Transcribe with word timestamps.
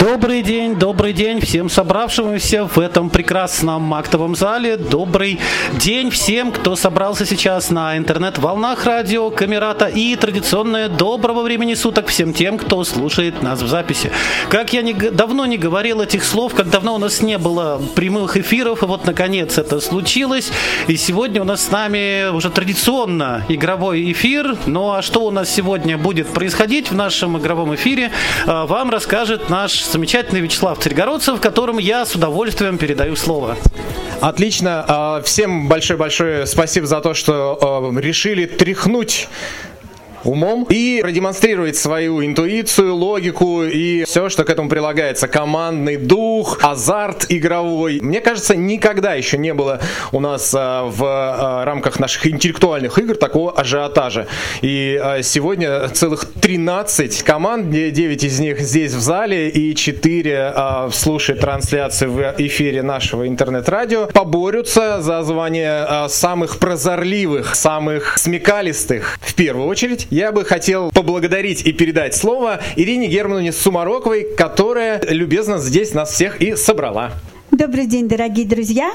Добрый 0.00 0.40
день, 0.40 0.76
добрый 0.76 1.12
день 1.12 1.42
всем 1.42 1.68
собравшимся 1.68 2.64
в 2.64 2.78
этом 2.78 3.10
прекрасном 3.10 3.92
актовом 3.92 4.34
зале. 4.34 4.78
Добрый 4.78 5.38
день 5.74 6.08
всем, 6.08 6.52
кто 6.52 6.74
собрался 6.74 7.26
сейчас 7.26 7.68
на 7.68 7.98
интернет-волнах 7.98 8.86
радио 8.86 9.28
Камерата 9.28 9.88
и 9.88 10.16
традиционное 10.16 10.88
доброго 10.88 11.42
времени 11.42 11.74
суток 11.74 12.06
всем 12.06 12.32
тем, 12.32 12.56
кто 12.56 12.82
слушает 12.84 13.42
нас 13.42 13.60
в 13.60 13.68
записи. 13.68 14.10
Как 14.48 14.72
я 14.72 14.80
не, 14.80 14.94
давно 14.94 15.44
не 15.44 15.58
говорил 15.58 16.00
этих 16.00 16.24
слов, 16.24 16.54
как 16.54 16.70
давно 16.70 16.94
у 16.94 16.98
нас 16.98 17.20
не 17.20 17.36
было 17.36 17.78
прямых 17.94 18.38
эфиров, 18.38 18.82
и 18.82 18.86
вот 18.86 19.04
наконец 19.04 19.58
это 19.58 19.80
случилось. 19.80 20.50
И 20.86 20.96
сегодня 20.96 21.42
у 21.42 21.44
нас 21.44 21.66
с 21.66 21.70
нами 21.70 22.34
уже 22.34 22.48
традиционно 22.48 23.44
игровой 23.50 24.10
эфир. 24.12 24.56
Ну 24.64 24.92
а 24.92 25.02
что 25.02 25.26
у 25.26 25.30
нас 25.30 25.50
сегодня 25.50 25.98
будет 25.98 26.28
происходить 26.28 26.90
в 26.90 26.94
нашем 26.94 27.36
игровом 27.36 27.74
эфире, 27.74 28.12
а, 28.46 28.64
вам 28.64 28.88
расскажет 28.88 29.50
наш 29.50 29.89
замечательный 29.90 30.40
Вячеслав 30.40 30.78
Царегородцев, 30.78 31.40
которому 31.40 31.80
я 31.80 32.06
с 32.06 32.14
удовольствием 32.14 32.78
передаю 32.78 33.16
слово. 33.16 33.56
Отлично. 34.20 34.84
А, 34.86 35.22
всем 35.22 35.68
большое-большое 35.68 36.46
спасибо 36.46 36.86
за 36.86 37.00
то, 37.00 37.14
что 37.14 37.58
а, 37.60 38.00
решили 38.00 38.46
тряхнуть 38.46 39.28
умом 40.24 40.66
и 40.68 41.00
продемонстрировать 41.02 41.76
свою 41.76 42.24
интуицию, 42.24 42.94
логику 42.94 43.62
и 43.64 44.04
все, 44.04 44.28
что 44.28 44.44
к 44.44 44.50
этому 44.50 44.68
прилагается. 44.68 45.28
Командный 45.28 45.96
дух, 45.96 46.58
азарт 46.62 47.26
игровой. 47.28 48.00
Мне 48.00 48.20
кажется, 48.20 48.56
никогда 48.56 49.14
еще 49.14 49.38
не 49.38 49.54
было 49.54 49.80
у 50.12 50.20
нас 50.20 50.54
а, 50.56 50.84
в 50.84 51.04
а, 51.04 51.64
рамках 51.64 51.98
наших 51.98 52.26
интеллектуальных 52.26 52.98
игр 52.98 53.16
такого 53.16 53.52
ажиотажа. 53.52 54.26
И 54.62 55.00
а, 55.02 55.22
сегодня 55.22 55.88
целых 55.88 56.32
13 56.40 57.22
команд, 57.22 57.70
9 57.70 58.24
из 58.24 58.40
них 58.40 58.60
здесь 58.60 58.92
в 58.92 59.00
зале 59.00 59.48
и 59.48 59.74
4 59.74 60.52
а, 60.54 60.90
слушают 60.92 61.40
трансляцию 61.40 62.12
в 62.12 62.34
эфире 62.38 62.82
нашего 62.82 63.26
интернет-радио, 63.26 64.06
поборются 64.06 65.00
за 65.00 65.22
звание 65.22 65.84
а, 65.88 66.08
самых 66.08 66.58
прозорливых, 66.58 67.54
самых 67.54 68.18
смекалистых 68.18 69.18
в 69.20 69.34
первую 69.34 69.68
очередь 69.68 70.06
я 70.10 70.32
бы 70.32 70.44
хотел 70.44 70.90
поблагодарить 70.90 71.62
и 71.66 71.72
передать 71.72 72.14
слово 72.14 72.60
Ирине 72.76 73.06
Германовне 73.06 73.52
Сумароковой, 73.52 74.34
которая 74.36 75.00
любезно 75.08 75.58
здесь 75.58 75.94
нас 75.94 76.12
всех 76.12 76.40
и 76.40 76.56
собрала. 76.56 77.12
Добрый 77.50 77.86
день, 77.86 78.06
дорогие 78.06 78.46
друзья! 78.46 78.92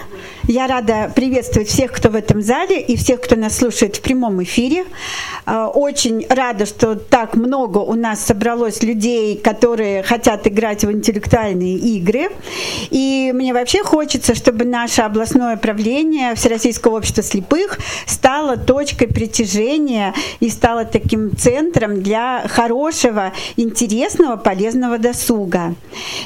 Я 0.48 0.68
рада 0.68 1.12
приветствовать 1.14 1.68
всех, 1.68 1.92
кто 1.92 2.10
в 2.10 2.16
этом 2.16 2.42
зале 2.42 2.80
и 2.80 2.96
всех, 2.96 3.20
кто 3.20 3.36
нас 3.36 3.58
слушает 3.58 3.98
в 3.98 4.02
прямом 4.02 4.42
эфире. 4.44 4.86
А, 5.46 5.68
очень 5.68 6.26
рада, 6.30 6.66
что 6.66 6.96
так 6.96 7.36
много 7.36 7.80
у 7.80 7.96
нас 7.96 8.24
собралось 8.26 8.82
людей, 8.82 9.38
которые 9.38 10.04
хотят 10.04 10.48
играть 10.48 10.86
в 10.86 10.92
интеллектуальные 10.92 11.76
игры. 11.76 12.30
И 12.92 13.32
мне 13.36 13.54
вообще 13.54 13.84
хочется, 13.84 14.36
чтобы 14.36 14.64
наше 14.64 15.02
областное 15.02 15.58
правление 15.58 16.34
Всероссийского 16.36 16.98
общества 16.98 17.24
слепых 17.24 17.78
стало 18.06 18.56
точкой 18.56 19.08
притяжения 19.08 20.14
и 20.40 20.50
стало 20.50 20.86
таким 20.86 21.36
центром 21.36 22.02
для 22.02 22.46
хорошего, 22.48 23.34
интересного, 23.58 24.38
полезного 24.38 24.98
досуга. 24.98 25.76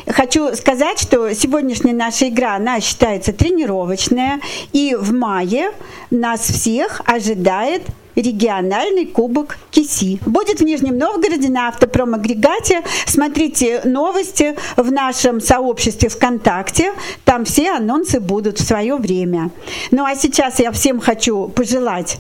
Хочу 0.08 0.56
сказать, 0.56 1.00
что 1.00 1.34
сегодняшняя 1.34 1.94
наша 1.94 2.19
игра, 2.28 2.56
она 2.56 2.80
считается 2.82 3.32
тренировочная, 3.32 4.42
и 4.74 4.96
в 5.00 5.14
мае 5.14 5.72
нас 6.10 6.42
всех 6.42 7.02
ожидает 7.06 7.84
региональный 8.16 9.06
кубок 9.06 9.58
КИСИ. 9.72 10.20
Будет 10.26 10.60
в 10.60 10.64
Нижнем 10.64 10.98
Новгороде 10.98 11.50
на 11.50 11.70
автопром-агрегате. 11.70 12.82
Смотрите 13.06 13.82
новости 13.86 14.56
в 14.76 14.92
нашем 14.92 15.40
сообществе 15.40 16.10
ВКонтакте. 16.10 16.94
Там 17.24 17.46
все 17.46 17.72
анонсы 17.72 18.20
будут 18.20 18.60
в 18.60 18.66
свое 18.66 18.96
время. 18.96 19.52
Ну 19.92 20.06
а 20.06 20.16
сейчас 20.16 20.60
я 20.60 20.72
всем 20.72 21.00
хочу 21.00 21.48
пожелать 21.48 22.20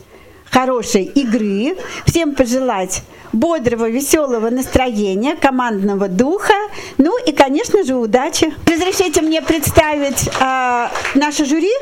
хорошей 0.49 1.03
игры, 1.03 1.75
всем 2.05 2.33
пожелать 2.33 3.03
бодрого, 3.33 3.89
веселого 3.89 4.49
настроения, 4.49 5.35
командного 5.35 6.07
духа, 6.07 6.53
ну 6.97 7.17
и, 7.23 7.31
конечно 7.31 7.83
же, 7.83 7.95
удачи. 7.95 8.53
Разрешите 8.65 9.21
мне 9.21 9.41
представить 9.41 10.27
э, 10.39 10.87
наше 11.15 11.45
жюри? 11.45 11.73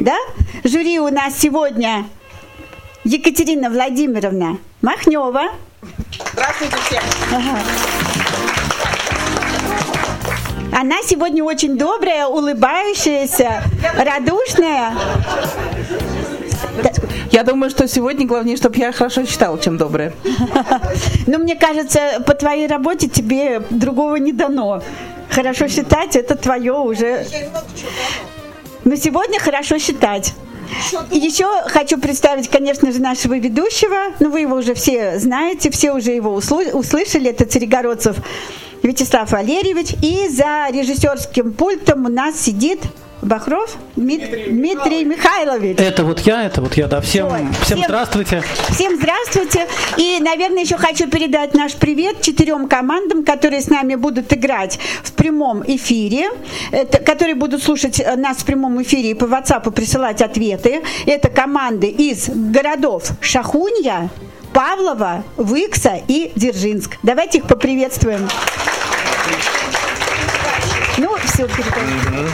Да? 0.00 0.16
Жюри 0.64 0.98
у 0.98 1.08
нас 1.08 1.38
сегодня 1.38 2.06
Екатерина 3.04 3.70
Владимировна 3.70 4.58
Махнева. 4.82 5.50
Здравствуйте 6.32 6.76
всем. 6.86 7.02
Ага. 7.32 7.58
Она 10.76 10.96
сегодня 11.04 11.44
очень 11.44 11.78
добрая, 11.78 12.26
улыбающаяся, 12.26 13.62
радушная. 13.96 14.92
Я 17.34 17.42
думаю, 17.42 17.68
что 17.68 17.88
сегодня 17.88 18.28
главнее, 18.28 18.56
чтобы 18.56 18.76
я 18.76 18.92
хорошо 18.92 19.24
читала, 19.24 19.58
чем 19.58 19.76
добрая. 19.76 20.12
Ну, 21.26 21.38
мне 21.38 21.56
кажется, 21.56 22.22
по 22.24 22.32
твоей 22.34 22.68
работе 22.68 23.08
тебе 23.08 23.60
другого 23.70 24.16
не 24.16 24.32
дано. 24.32 24.82
Хорошо 25.30 25.66
считать, 25.66 26.14
это 26.14 26.36
твое 26.36 26.74
уже. 26.74 27.26
Но 28.84 28.94
сегодня 28.94 29.40
хорошо 29.40 29.78
считать. 29.78 30.32
И 31.10 31.18
еще 31.18 31.46
хочу 31.66 31.98
представить, 31.98 32.48
конечно 32.48 32.92
же, 32.92 33.00
нашего 33.00 33.36
ведущего. 33.36 34.14
Ну, 34.20 34.30
вы 34.30 34.42
его 34.42 34.54
уже 34.54 34.74
все 34.74 35.18
знаете, 35.18 35.72
все 35.72 35.90
уже 35.90 36.12
его 36.12 36.32
услышали. 36.34 37.30
Это 37.30 37.46
Царегородцев 37.46 38.16
Вячеслав 38.84 39.32
Валерьевич. 39.32 39.94
И 40.02 40.28
за 40.28 40.68
режиссерским 40.70 41.52
пультом 41.52 42.04
у 42.04 42.08
нас 42.08 42.40
сидит 42.40 42.80
Бахров 43.24 43.76
Дмитрий, 43.96 44.50
Дмитрий 44.50 45.04
Михайлович. 45.04 45.78
Это 45.78 46.04
вот 46.04 46.20
я, 46.20 46.44
это 46.44 46.60
вот 46.60 46.74
я, 46.74 46.86
да. 46.86 47.00
Всем, 47.00 47.28
всем, 47.28 47.52
всем 47.62 47.84
здравствуйте. 47.84 48.42
Всем 48.70 48.96
здравствуйте. 48.96 49.66
И, 49.96 50.18
наверное, 50.20 50.62
еще 50.62 50.76
хочу 50.76 51.08
передать 51.08 51.54
наш 51.54 51.74
привет 51.74 52.20
четырем 52.20 52.68
командам, 52.68 53.24
которые 53.24 53.62
с 53.62 53.68
нами 53.68 53.94
будут 53.94 54.32
играть 54.32 54.78
в 55.02 55.12
прямом 55.12 55.62
эфире, 55.66 56.30
это, 56.70 56.98
которые 56.98 57.34
будут 57.34 57.62
слушать 57.62 58.00
э, 58.00 58.16
нас 58.16 58.38
в 58.38 58.44
прямом 58.44 58.82
эфире 58.82 59.10
и 59.10 59.14
по 59.14 59.24
WhatsApp 59.24 59.70
присылать 59.70 60.20
ответы. 60.20 60.82
Это 61.06 61.28
команды 61.28 61.88
из 61.88 62.28
городов 62.28 63.04
Шахунья, 63.20 64.10
Павлова, 64.52 65.24
Выкса 65.36 66.00
и 66.08 66.30
Дзержинск. 66.36 66.96
Давайте 67.02 67.38
их 67.38 67.44
поприветствуем. 67.46 68.28
Ну, 70.98 71.16
все, 71.24 71.48
передаю. 71.48 72.28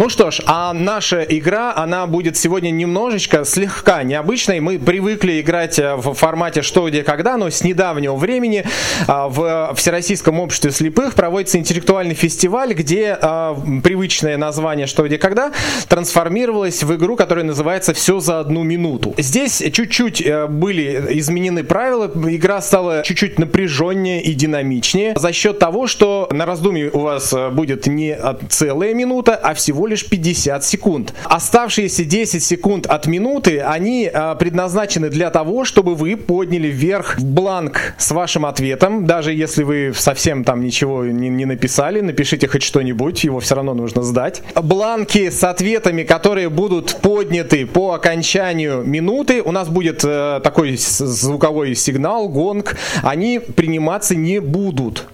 Ну 0.00 0.08
что 0.08 0.30
ж, 0.30 0.40
а 0.46 0.72
наша 0.72 1.20
игра, 1.20 1.74
она 1.76 2.06
будет 2.06 2.34
сегодня 2.34 2.70
немножечко, 2.70 3.44
слегка 3.44 4.02
необычной. 4.02 4.58
Мы 4.60 4.78
привыкли 4.78 5.42
играть 5.42 5.78
э, 5.78 5.94
в 5.94 6.14
формате 6.14 6.62
«Что, 6.62 6.88
где, 6.88 7.02
когда», 7.02 7.36
но 7.36 7.50
с 7.50 7.62
недавнего 7.62 8.16
времени 8.16 8.64
а, 9.06 9.28
в 9.28 9.74
Всероссийском 9.76 10.40
обществе 10.40 10.70
слепых 10.70 11.12
проводится 11.12 11.58
интеллектуальный 11.58 12.14
фестиваль, 12.14 12.72
где 12.72 13.14
а, 13.20 13.54
привычное 13.84 14.38
название 14.38 14.86
«Что, 14.86 15.06
где, 15.06 15.18
когда» 15.18 15.52
трансформировалось 15.86 16.82
в 16.82 16.96
игру, 16.96 17.14
которая 17.14 17.44
называется 17.44 17.92
«Все 17.92 18.20
за 18.20 18.40
одну 18.40 18.62
минуту». 18.62 19.14
Здесь 19.18 19.62
чуть-чуть 19.70 20.22
э, 20.22 20.46
были 20.46 21.18
изменены 21.18 21.62
правила, 21.62 22.10
игра 22.26 22.62
стала 22.62 23.02
чуть-чуть 23.02 23.38
напряженнее 23.38 24.22
и 24.22 24.32
динамичнее 24.32 25.12
за 25.14 25.34
счет 25.34 25.58
того, 25.58 25.86
что 25.86 26.26
на 26.32 26.46
раздумье 26.46 26.90
у 26.90 27.00
вас 27.00 27.34
э, 27.34 27.50
будет 27.50 27.86
не 27.86 28.18
целая 28.48 28.94
минута, 28.94 29.34
а 29.36 29.52
всего 29.52 29.89
лишь 29.90 30.08
50 30.08 30.64
секунд. 30.64 31.14
Оставшиеся 31.24 32.04
10 32.04 32.42
секунд 32.42 32.86
от 32.86 33.06
минуты, 33.06 33.60
они 33.60 34.10
э, 34.12 34.36
предназначены 34.38 35.10
для 35.10 35.30
того, 35.30 35.64
чтобы 35.64 35.94
вы 35.94 36.16
подняли 36.16 36.68
вверх 36.68 37.20
бланк 37.20 37.94
с 37.98 38.10
вашим 38.10 38.46
ответом, 38.46 39.06
даже 39.06 39.32
если 39.32 39.62
вы 39.62 39.92
совсем 39.94 40.44
там 40.44 40.62
ничего 40.62 41.04
не, 41.04 41.28
не 41.28 41.44
написали, 41.44 42.00
напишите 42.00 42.48
хоть 42.48 42.62
что-нибудь, 42.62 43.24
его 43.24 43.40
все 43.40 43.54
равно 43.56 43.74
нужно 43.74 44.02
сдать. 44.02 44.42
Бланки 44.54 45.30
с 45.30 45.44
ответами, 45.44 46.04
которые 46.04 46.48
будут 46.48 46.96
подняты 47.02 47.66
по 47.66 47.92
окончанию 47.92 48.82
минуты, 48.84 49.42
у 49.42 49.52
нас 49.52 49.68
будет 49.68 50.04
э, 50.04 50.40
такой 50.42 50.76
звуковой 50.76 51.74
сигнал, 51.74 52.28
гонг, 52.28 52.76
они 53.02 53.38
приниматься 53.38 54.14
не 54.14 54.40
будут. 54.40 55.06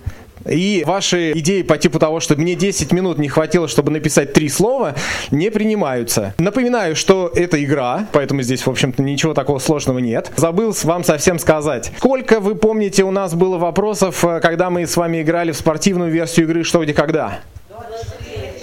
И 0.49 0.85
ваши 0.87 1.33
идеи 1.33 1.63
по 1.63 1.79
типу 1.79 1.99
того, 1.99 2.21
что 2.21 2.37
мне 2.37 2.55
10 2.55 2.93
минут 2.93 3.19
не 3.19 3.29
хватило, 3.29 3.69
чтобы 3.69 3.91
написать 3.91 4.33
три 4.33 4.49
слова, 4.49 4.95
не 5.31 5.51
принимаются. 5.51 6.35
Напоминаю, 6.39 6.97
что 6.97 7.31
это 7.35 7.63
игра, 7.63 8.07
поэтому 8.13 8.43
здесь, 8.43 8.67
в 8.67 8.71
общем-то, 8.71 9.03
ничего 9.03 9.35
такого 9.35 9.59
сложного 9.59 9.99
нет. 9.99 10.33
Забыл 10.37 10.75
вам 10.85 11.05
совсем 11.05 11.39
сказать. 11.39 11.93
Сколько, 11.99 12.41
вы 12.41 12.55
помните, 12.55 13.05
у 13.05 13.11
нас 13.11 13.35
было 13.35 13.59
вопросов, 13.59 14.25
э, 14.25 14.41
когда 14.41 14.71
мы 14.71 14.87
с 14.87 14.97
вами 14.97 15.23
играли 15.23 15.53
в 15.53 15.57
спортивную 15.57 16.11
версию 16.11 16.47
игры 16.47 16.65
«Что, 16.65 16.83
где, 16.83 16.95
когда»? 16.95 17.41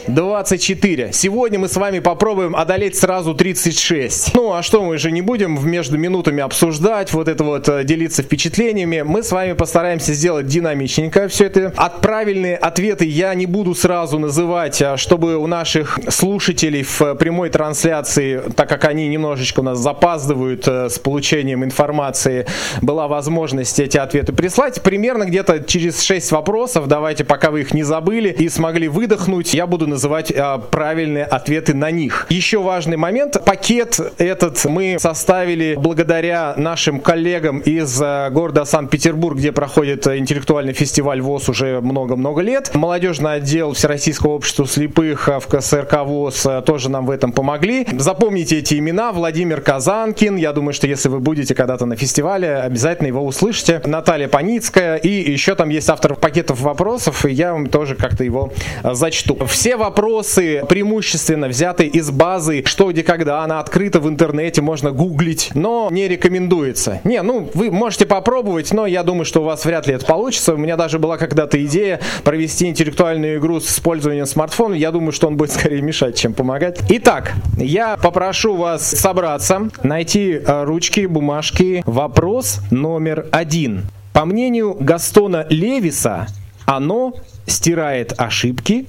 24. 0.08 1.14
Сегодня 1.14 1.60
мы 1.60 1.68
с 1.68 1.78
вами 1.78 2.00
попробуем 2.00 2.56
одолеть 2.56 2.98
сразу 2.98 3.34
36. 3.34 4.36
Ну, 4.36 4.54
а 4.54 4.62
что 4.62 4.84
мы 4.84 4.98
же 4.98 5.12
не 5.12 5.22
будем 5.22 5.58
между 5.70 5.98
минутами 5.98 6.42
обсуждать, 6.42 7.14
вот 7.14 7.28
это 7.28 7.44
вот 7.44 7.70
э, 7.70 7.84
делиться 7.84 8.22
впечатлениями. 8.22 9.02
Мы 9.02 9.24
с 9.24 9.32
вами 9.32 9.54
постараемся 9.54 10.14
сделать 10.14 10.48
динамичненько 10.48 11.28
все 11.28 11.46
это. 11.46 11.74
От 11.78 12.02
правильные 12.02 12.58
ответы 12.58 13.06
я 13.06 13.34
не 13.34 13.46
буду 13.46 13.76
сразу 13.76 14.20
называть, 14.20 14.82
а 14.82 14.98
чтобы 14.98 15.38
у 15.38 15.48
наших 15.48 16.00
слушателей 16.10 16.84
в 16.84 17.16
прямой 17.16 17.50
трансляции, 17.50 18.42
так 18.56 18.68
как 18.68 18.86
они 18.86 19.08
немножечко 19.08 19.62
у 19.62 19.64
нас 19.64 19.80
запаздывают 19.80 20.68
э, 20.68 20.90
с 20.90 21.00
получением 21.00 21.64
информации, 21.64 22.46
была 22.82 23.08
возможность 23.08 23.80
эти 23.80 23.98
ответы 23.98 24.34
прислать. 24.34 24.82
Примерно 24.82 25.24
где-то 25.26 25.62
через 25.62 26.02
6 26.02 26.32
вопросов, 26.32 26.88
давайте 26.88 27.24
пока 27.24 27.52
вы 27.52 27.62
их 27.62 27.74
не 27.74 27.84
забыли 27.84 28.30
и 28.30 28.50
смогли 28.50 28.88
выдохнуть, 28.88 29.54
я 29.54 29.66
буду 29.66 29.93
называть 29.94 30.32
а, 30.32 30.58
правильные 30.58 31.24
ответы 31.24 31.74
на 31.74 31.92
них. 31.92 32.28
Еще 32.30 32.62
важный 32.62 32.98
момент. 32.98 33.44
Пакет 33.46 34.00
этот 34.18 34.66
мы 34.66 34.98
составили 35.00 35.76
благодаря 35.80 36.54
нашим 36.58 37.00
коллегам 37.00 37.60
из 37.60 38.00
а, 38.02 38.30
города 38.30 38.66
Санкт-Петербург, 38.66 39.38
где 39.38 39.52
проходит 39.52 40.06
интеллектуальный 40.08 40.74
фестиваль 40.74 41.22
ВОЗ 41.22 41.50
уже 41.50 41.80
много-много 41.82 42.42
лет. 42.42 42.72
Молодежный 42.74 43.36
отдел 43.36 43.74
Всероссийского 43.74 44.32
общества 44.32 44.68
слепых 44.68 45.28
в 45.28 45.48
КСРК 45.48 46.04
ВОЗ 46.04 46.46
а, 46.46 46.62
тоже 46.62 46.90
нам 46.90 47.06
в 47.06 47.12
этом 47.12 47.32
помогли. 47.32 47.88
Запомните 47.98 48.60
эти 48.60 48.80
имена. 48.80 49.12
Владимир 49.12 49.62
Казанкин. 49.62 50.36
Я 50.36 50.54
думаю, 50.54 50.74
что 50.74 50.88
если 50.88 51.10
вы 51.10 51.20
будете 51.20 51.54
когда-то 51.56 51.86
на 51.86 51.96
фестивале, 51.96 52.56
обязательно 52.56 53.08
его 53.08 53.24
услышите. 53.24 53.82
Наталья 53.86 54.28
Паницкая. 54.28 54.98
И 54.98 55.32
еще 55.32 55.56
там 55.56 55.70
есть 55.70 55.90
автор 55.90 56.16
пакетов 56.16 56.62
вопросов. 56.62 57.26
И 57.26 57.32
я 57.32 57.54
вам 57.54 57.68
тоже 57.68 57.96
как-то 57.96 58.24
его 58.24 58.52
зачту. 58.84 59.46
Все 59.46 59.78
вопросы 59.84 60.64
преимущественно 60.70 61.50
взяты 61.50 61.88
из 61.88 62.10
базы 62.10 62.64
«Что, 62.66 62.92
где, 62.92 63.04
когда». 63.04 63.44
Она 63.44 63.60
открыта 63.60 64.00
в 64.00 64.08
интернете, 64.08 64.62
можно 64.62 64.92
гуглить, 64.92 65.52
но 65.56 65.90
не 65.92 66.08
рекомендуется. 66.08 67.02
Не, 67.04 67.22
ну, 67.22 67.50
вы 67.54 67.70
можете 67.70 68.06
попробовать, 68.06 68.72
но 68.72 68.86
я 68.86 69.04
думаю, 69.04 69.26
что 69.26 69.42
у 69.42 69.44
вас 69.44 69.66
вряд 69.66 69.86
ли 69.88 69.96
это 69.96 70.06
получится. 70.06 70.54
У 70.54 70.58
меня 70.58 70.78
даже 70.78 71.00
была 71.00 71.18
когда-то 71.18 71.62
идея 71.66 72.00
провести 72.24 72.68
интеллектуальную 72.68 73.40
игру 73.40 73.60
с 73.60 73.68
использованием 73.68 74.26
смартфона. 74.26 74.74
Я 74.74 74.92
думаю, 74.92 75.12
что 75.12 75.28
он 75.28 75.36
будет 75.36 75.52
скорее 75.52 75.82
мешать, 75.82 76.18
чем 76.18 76.34
помогать. 76.34 76.80
Итак, 76.88 77.34
я 77.58 77.98
попрошу 77.98 78.56
вас 78.56 78.90
собраться, 78.90 79.70
найти 79.84 80.32
э, 80.32 80.64
ручки, 80.64 81.08
бумажки. 81.08 81.84
Вопрос 81.86 82.62
номер 82.72 83.26
один. 83.32 83.88
По 84.14 84.24
мнению 84.24 84.78
Гастона 84.80 85.46
Левиса, 85.50 86.28
оно 86.66 87.16
стирает 87.48 88.14
ошибки 88.18 88.86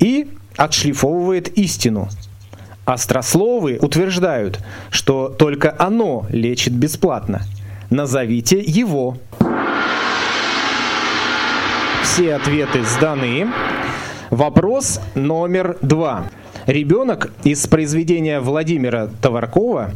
и 0.00 0.28
отшлифовывает 0.56 1.56
истину. 1.58 2.08
Острословы 2.84 3.78
утверждают, 3.80 4.60
что 4.90 5.28
только 5.28 5.74
оно 5.78 6.26
лечит 6.30 6.72
бесплатно. 6.72 7.42
Назовите 7.90 8.60
его. 8.60 9.18
Все 12.02 12.34
ответы 12.34 12.82
сданы. 12.84 13.48
Вопрос 14.30 15.00
номер 15.14 15.76
два. 15.82 16.24
Ребенок 16.66 17.32
из 17.44 17.66
произведения 17.66 18.40
Владимира 18.40 19.06
Товаркова 19.06 19.90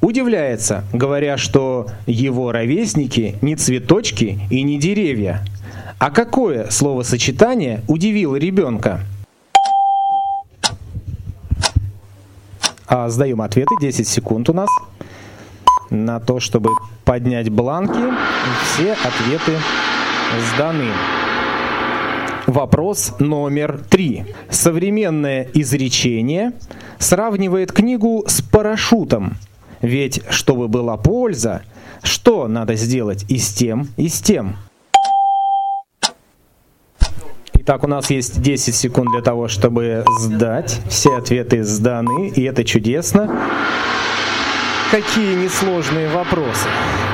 удивляется, 0.00 0.84
говоря, 0.92 1.36
что 1.36 1.88
его 2.06 2.52
ровесники 2.52 3.36
не 3.42 3.56
цветочки 3.56 4.38
и 4.50 4.62
не 4.62 4.78
деревья. 4.78 5.42
А 5.98 6.10
какое 6.10 6.70
словосочетание 6.70 7.80
удивило 7.88 8.36
ребенка? 8.36 9.00
А, 12.86 13.08
сдаем 13.08 13.40
ответы, 13.40 13.74
10 13.80 14.06
секунд 14.06 14.50
у 14.50 14.52
нас 14.52 14.68
на 15.90 16.20
то, 16.20 16.40
чтобы 16.40 16.70
поднять 17.04 17.48
бланки. 17.48 18.12
Все 18.62 18.92
ответы 18.92 19.58
сданы. 20.54 20.90
Вопрос 22.46 23.14
номер 23.18 23.80
три. 23.88 24.26
Современное 24.50 25.48
изречение 25.54 26.52
сравнивает 26.98 27.72
книгу 27.72 28.24
с 28.26 28.42
парашютом. 28.42 29.36
Ведь, 29.80 30.22
чтобы 30.28 30.68
была 30.68 30.96
польза, 30.96 31.62
что 32.02 32.48
надо 32.48 32.74
сделать 32.74 33.24
и 33.28 33.38
с 33.38 33.52
тем, 33.52 33.88
и 33.96 34.08
с 34.08 34.20
тем? 34.20 34.56
Итак, 37.66 37.82
у 37.82 37.86
нас 37.86 38.10
есть 38.10 38.42
10 38.42 38.74
секунд 38.74 39.10
для 39.12 39.22
того, 39.22 39.48
чтобы 39.48 40.04
сдать. 40.20 40.82
Все 40.90 41.16
ответы 41.16 41.64
сданы, 41.64 42.28
и 42.28 42.42
это 42.42 42.62
чудесно. 42.62 43.40
Какие 44.90 45.34
несложные 45.42 46.10
вопросы. 46.10 46.68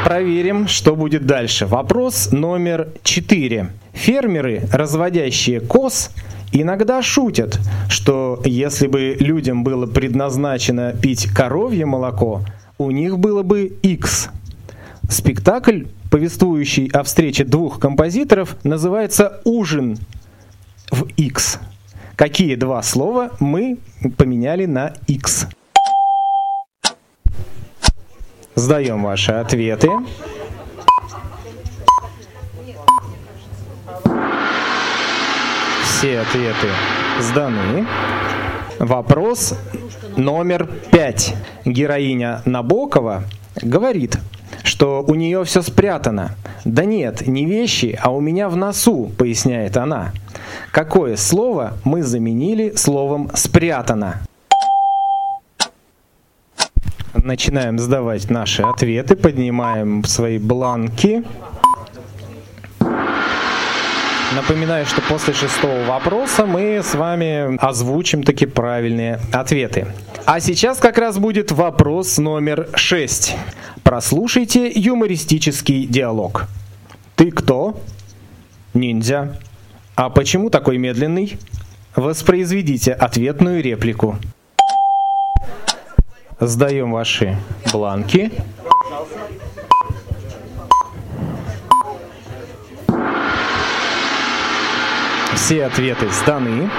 Проверим, 0.05 0.67
что 0.67 0.97
будет 0.97 1.25
дальше. 1.25 1.67
Вопрос 1.67 2.33
номер 2.33 2.89
4. 3.05 3.71
Фермеры, 3.93 4.63
разводящие 4.73 5.61
коз, 5.61 6.11
иногда 6.51 7.01
шутят, 7.01 7.61
что 7.89 8.43
если 8.45 8.89
бы 8.89 9.17
людям 9.21 9.63
было 9.63 9.87
предназначено 9.87 10.95
пить 11.01 11.29
коровье 11.33 11.87
молоко, 11.87 12.41
у 12.77 12.91
них 12.91 13.21
было 13.21 13.45
бы 13.45 13.67
X. 13.83 14.31
Спектакль, 15.09 15.85
повествующий 16.11 16.89
о 16.89 17.05
встрече 17.05 17.45
двух 17.45 17.79
композиторов, 17.79 18.57
называется 18.65 19.41
«Ужин 19.45 19.97
в 20.91 21.07
X. 21.17 21.59
Какие 22.17 22.55
два 22.55 22.83
слова 22.83 23.31
мы 23.41 23.79
поменяли 24.19 24.67
на 24.67 24.93
X? 25.07 25.47
Сдаем 28.55 29.05
ваши 29.05 29.33
ответы. 29.33 29.89
Все 35.85 36.21
ответы 36.21 36.69
сданы. 37.21 37.87
Вопрос 38.79 39.55
номер 40.17 40.69
пять. 40.91 41.35
Героиня 41.65 42.43
Набокова 42.45 43.25
говорит, 43.61 44.19
что 44.63 45.03
у 45.07 45.15
нее 45.15 45.45
все 45.45 45.63
спрятано. 45.63 46.37
Да 46.65 46.85
нет, 46.85 47.27
не 47.27 47.45
вещи, 47.45 47.99
а 48.03 48.11
у 48.11 48.21
меня 48.21 48.49
в 48.49 48.57
носу, 48.57 49.11
поясняет 49.17 49.77
она. 49.77 50.13
Какое 50.71 51.17
слово 51.17 51.75
мы 51.85 52.03
заменили 52.03 52.75
словом 52.77 53.31
«спрятано»? 53.35 54.23
Начинаем 57.15 57.79
сдавать 57.79 58.31
наши 58.31 58.63
ответы, 58.63 59.17
поднимаем 59.17 60.05
свои 60.05 60.39
бланки. 60.39 61.25
Напоминаю, 64.35 64.87
что 64.87 65.03
после 65.03 65.35
шестого 65.35 65.85
вопроса 65.85 66.47
мы 66.47 66.83
с 66.85 66.95
вами 66.95 67.57
озвучим 67.57 68.23
таки 68.23 68.47
правильные 68.47 69.19
ответы. 69.33 69.89
А 70.25 70.39
сейчас 70.39 70.79
как 70.79 70.99
раз 70.99 71.19
будет 71.19 71.51
вопрос 71.51 72.17
номер 72.19 72.69
шесть. 72.75 73.35
Прослушайте 73.83 74.71
юмористический 74.73 75.85
диалог. 75.85 76.47
Ты 77.17 77.33
кто? 77.33 77.81
Ниндзя. 78.73 79.37
А 80.01 80.09
почему 80.09 80.49
такой 80.49 80.79
медленный? 80.79 81.37
Воспроизведите 81.95 82.95
ответную 82.95 83.63
реплику. 83.63 84.17
Сдаем 86.41 86.91
ваши 86.93 87.37
бланки. 87.71 88.33
Все 95.35 95.67
ответы 95.67 96.09
сданы. 96.09 96.71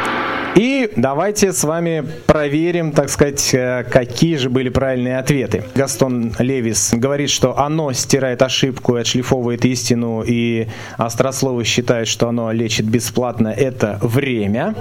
И 0.56 0.92
давайте 0.96 1.54
с 1.54 1.64
вами 1.64 2.06
проверим, 2.26 2.92
так 2.92 3.10
сказать, 3.10 3.54
э, 3.54 3.86
какие 3.90 4.36
же 4.36 4.50
были 4.50 4.70
правильные 4.70 5.18
ответы. 5.18 5.64
Гастон 5.76 6.34
Левис 6.40 6.92
говорит, 6.94 7.30
что 7.30 7.58
оно 7.58 7.94
стирает 7.94 8.42
ошибку 8.42 8.98
и 8.98 9.02
отшлифовывает 9.02 9.64
истину, 9.66 10.24
и 10.26 10.68
острословы 10.98 11.64
считают, 11.64 12.10
что 12.10 12.28
оно 12.28 12.52
лечит 12.52 12.86
бесплатно. 12.86 13.48
Это 13.48 13.98
время. 14.02 14.76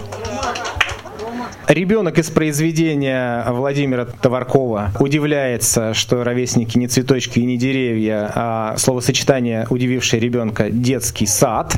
Ребенок 1.69 2.19
из 2.19 2.29
произведения 2.31 3.45
Владимира 3.49 4.05
Товаркова 4.05 4.91
удивляется, 4.99 5.95
что 5.95 6.25
ровесники 6.25 6.77
не 6.77 6.89
цветочки 6.89 7.39
и 7.39 7.45
не 7.45 7.57
деревья, 7.57 8.29
а 8.35 8.75
словосочетание, 8.77 9.69
удивившее 9.71 10.19
ребенка, 10.19 10.69
детский 10.69 11.27
сад 11.27 11.77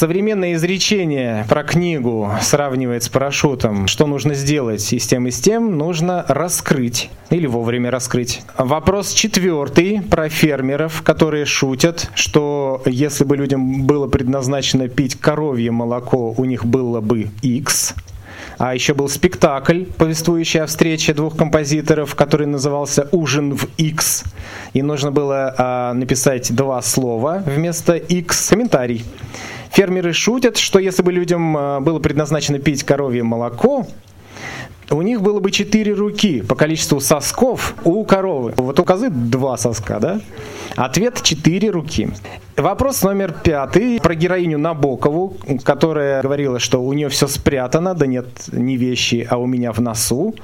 современное 0.00 0.54
изречение 0.54 1.44
про 1.46 1.62
книгу 1.62 2.32
сравнивает 2.40 3.02
с 3.02 3.10
парашютом. 3.10 3.86
Что 3.86 4.06
нужно 4.06 4.32
сделать 4.32 4.94
и 4.94 4.98
с 4.98 5.06
тем, 5.06 5.26
и 5.26 5.30
с 5.30 5.38
тем? 5.38 5.76
Нужно 5.76 6.24
раскрыть 6.26 7.10
или 7.28 7.46
вовремя 7.46 7.90
раскрыть. 7.90 8.40
Вопрос 8.56 9.12
четвертый 9.12 10.00
про 10.00 10.30
фермеров, 10.30 11.02
которые 11.02 11.44
шутят, 11.44 12.10
что 12.14 12.80
если 12.86 13.24
бы 13.24 13.36
людям 13.36 13.82
было 13.82 14.08
предназначено 14.08 14.88
пить 14.88 15.16
коровье 15.16 15.70
молоко, 15.70 16.32
у 16.34 16.46
них 16.46 16.64
было 16.64 17.02
бы 17.02 17.28
X, 17.42 17.94
а 18.56 18.74
еще 18.74 18.94
был 18.94 19.08
спектакль, 19.10 19.84
повествующий 19.84 20.60
о 20.60 20.66
встрече 20.66 21.12
двух 21.12 21.36
композиторов, 21.36 22.14
который 22.14 22.46
назывался 22.46 23.06
«Ужин 23.12 23.54
в 23.54 23.66
X». 23.76 24.24
И 24.72 24.80
нужно 24.80 25.12
было 25.12 25.54
а, 25.58 25.92
написать 25.92 26.54
два 26.54 26.80
слова 26.80 27.42
вместо 27.44 27.96
X. 27.96 28.48
Комментарий. 28.48 29.04
Фермеры 29.70 30.12
шутят, 30.12 30.56
что 30.56 30.78
если 30.78 31.02
бы 31.02 31.12
людям 31.12 31.56
а, 31.56 31.80
было 31.80 31.98
предназначено 31.98 32.58
пить 32.58 32.82
коровье 32.82 33.22
молоко, 33.22 33.86
у 34.90 35.02
них 35.02 35.22
было 35.22 35.38
бы 35.38 35.52
четыре 35.52 35.92
руки 35.92 36.42
по 36.42 36.56
количеству 36.56 37.00
сосков 37.00 37.74
у 37.84 38.04
коровы. 38.04 38.54
Вот 38.56 38.80
у 38.80 38.84
козы 38.84 39.08
два 39.08 39.56
соска, 39.56 40.00
да? 40.00 40.20
Ответ 40.74 41.22
четыре 41.22 41.70
руки. 41.70 42.10
Вопрос 42.56 43.02
номер 43.02 43.32
пятый 43.32 44.00
про 44.00 44.16
героиню 44.16 44.58
Набокову, 44.58 45.36
которая 45.62 46.22
говорила, 46.22 46.58
что 46.58 46.82
у 46.82 46.92
нее 46.92 47.08
все 47.08 47.28
спрятано, 47.28 47.94
да 47.94 48.06
нет, 48.06 48.26
не 48.50 48.76
вещи, 48.76 49.26
а 49.30 49.38
у 49.38 49.46
меня 49.46 49.72
в 49.72 49.80
носу. 49.80 50.34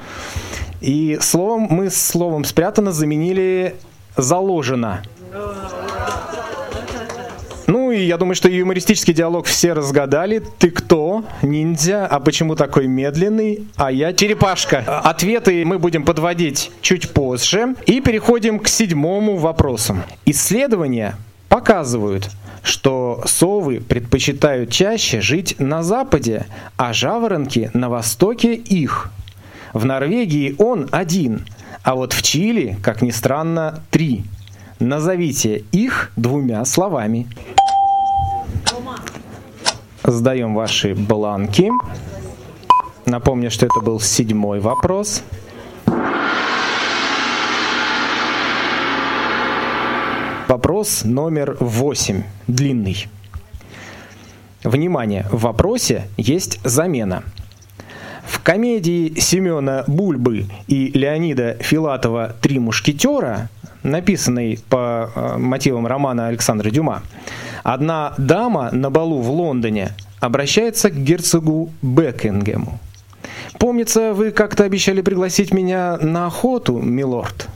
И 0.81 1.19
словом, 1.21 1.67
мы 1.69 1.91
словом 1.91 2.45
спрятано 2.45 2.93
заменили 2.93 3.75
заложено. 4.17 5.03
И 7.97 8.05
я 8.05 8.19
думаю, 8.19 8.35
что 8.35 8.51
юмористический 8.51 9.15
диалог 9.15 9.47
все 9.47 9.73
разгадали. 9.73 10.43
Ты 10.59 10.71
кто? 10.71 11.25
Ниндзя. 11.41 12.07
А 12.07 12.21
почему 12.21 12.55
такой 12.55 12.87
медленный? 12.87 13.67
А 13.77 13.91
я 13.91 14.13
черепашка. 14.13 15.01
Ответы 15.03 15.65
мы 15.65 15.79
будем 15.79 16.05
подводить 16.05 16.71
чуть 16.83 17.15
позже. 17.15 17.75
И 17.87 18.03
переходим 18.03 18.59
к 18.59 18.69
седьмому 18.69 19.37
вопросу. 19.37 19.97
Исследования 20.27 21.17
показывают, 21.49 22.29
что 22.63 23.23
совы 23.25 23.81
предпочитают 23.81 24.71
чаще 24.71 25.23
жить 25.23 25.57
на 25.59 25.83
западе, 25.83 26.45
а 26.77 26.93
жаворонки 26.93 27.71
на 27.73 27.89
востоке 27.89 28.55
их. 28.55 29.11
В 29.73 29.87
Норвегии 29.87 30.55
он 30.59 30.89
один, 30.93 31.47
а 31.83 31.95
вот 31.95 32.13
в 32.13 32.21
Чили, 32.21 32.77
как 32.83 33.01
ни 33.01 33.11
странно, 33.11 33.81
три. 33.91 34.25
Назовите 34.81 35.65
их 35.73 36.13
двумя 36.17 36.63
словами. 36.67 37.27
Сдаем 40.07 40.55
ваши 40.55 40.95
бланки. 40.95 41.69
Напомню, 43.07 43.51
что 43.51 43.67
это 43.67 43.81
был 43.81 43.99
седьмой 43.99 44.61
вопрос. 44.61 45.25
Вопрос 50.47 51.03
номер 51.03 51.57
восемь, 51.59 52.23
длинный. 52.47 53.09
Внимание, 54.63 55.27
в 55.33 55.41
вопросе 55.41 56.05
есть 56.17 56.61
замена. 56.63 57.25
В 58.25 58.41
комедии 58.45 59.19
Семена 59.19 59.83
Бульбы 59.89 60.47
и 60.69 60.93
Леонида 60.95 61.57
Филатова 61.59 62.37
«Три 62.41 62.61
мушкетера», 62.61 63.49
написанной 63.83 64.61
по 64.69 65.11
э, 65.15 65.37
мотивам 65.39 65.87
романа 65.87 66.29
Александра 66.29 66.71
Дюма, 66.71 67.03
одна 67.67 68.15
дама 68.17 68.71
на 68.71 68.91
балу 68.91 69.21
в 69.21 69.29
Лондоне 69.29 69.91
обращается 70.21 70.89
к 70.89 70.95
герцогу 70.95 71.71
Бекингему. 71.83 72.79
«Помнится, 73.59 74.15
вы 74.15 74.31
как-то 74.31 74.63
обещали 74.63 75.01
пригласить 75.01 75.53
меня 75.53 75.97
на 76.01 76.27
охоту, 76.27 76.79
милорд. 76.79 77.49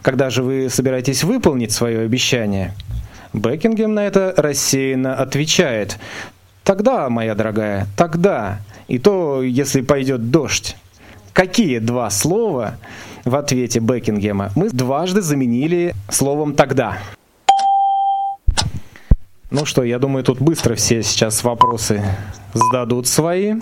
Когда 0.00 0.30
же 0.30 0.42
вы 0.42 0.70
собираетесь 0.70 1.22
выполнить 1.22 1.72
свое 1.72 2.00
обещание?» 2.00 2.72
Бекингем 3.34 3.92
на 3.92 4.06
это 4.06 4.32
рассеянно 4.38 5.14
отвечает. 5.14 5.98
«Тогда, 6.64 7.10
моя 7.10 7.34
дорогая, 7.34 7.86
тогда. 7.94 8.60
И 8.88 8.98
то, 8.98 9.42
если 9.42 9.82
пойдет 9.82 10.30
дождь». 10.30 10.76
Какие 11.34 11.78
два 11.78 12.08
слова 12.08 12.78
в 13.26 13.36
ответе 13.36 13.80
Бекингема 13.80 14.50
мы 14.56 14.70
дважды 14.70 15.20
заменили 15.20 15.94
словом 16.08 16.54
«тогда»? 16.54 16.96
Ну 19.50 19.64
что, 19.64 19.82
я 19.82 19.98
думаю, 19.98 20.24
тут 20.24 20.42
быстро 20.42 20.74
все 20.74 21.02
сейчас 21.02 21.42
вопросы 21.42 22.04
сдадут 22.52 23.06
свои. 23.06 23.54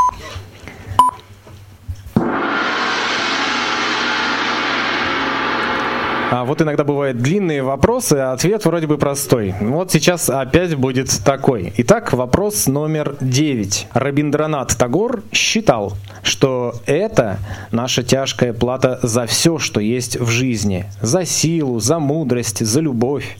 А 6.28 6.44
вот 6.44 6.60
иногда 6.60 6.82
бывают 6.82 7.18
длинные 7.18 7.62
вопросы, 7.62 8.14
а 8.14 8.32
ответ 8.32 8.64
вроде 8.64 8.88
бы 8.88 8.98
простой. 8.98 9.54
Вот 9.60 9.92
сейчас 9.92 10.28
опять 10.28 10.74
будет 10.74 11.08
такой. 11.24 11.72
Итак, 11.76 12.12
вопрос 12.12 12.66
номер 12.66 13.16
девять. 13.20 13.86
Рабиндранат 13.94 14.76
Тагор 14.76 15.22
считал, 15.30 15.96
что 16.24 16.74
это 16.86 17.38
наша 17.70 18.02
тяжкая 18.02 18.52
плата 18.52 18.98
за 19.04 19.26
все, 19.26 19.58
что 19.58 19.78
есть 19.78 20.18
в 20.18 20.28
жизни. 20.28 20.86
За 21.00 21.24
силу, 21.24 21.78
за 21.78 22.00
мудрость, 22.00 22.66
за 22.66 22.80
любовь. 22.80 23.38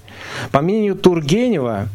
По 0.53 0.61
мнению 0.61 0.95
Тургенева, 0.95 1.89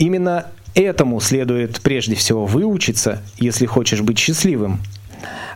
именно 0.00 0.46
этому 0.74 1.20
следует 1.20 1.80
прежде 1.82 2.16
всего 2.16 2.46
выучиться, 2.46 3.22
если 3.38 3.66
хочешь 3.66 4.00
быть 4.00 4.18
счастливым. 4.18 4.80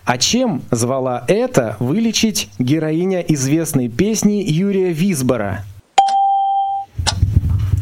А 0.05 0.19
чем 0.19 0.63
звала 0.71 1.25
это 1.29 1.77
вылечить 1.81 2.49
героиня 2.59 3.21
известной 3.21 3.89
песни 3.89 4.45
Юрия 4.47 4.93
Висбора? 4.93 5.65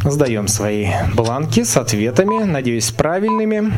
Сдаем 0.04 0.49
свои 0.49 0.87
бланки 1.14 1.64
с 1.64 1.76
ответами, 1.76 2.45
надеюсь, 2.45 2.90
правильными. 2.90 3.73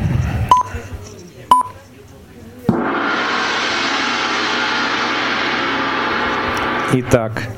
Итак, 6.93 7.49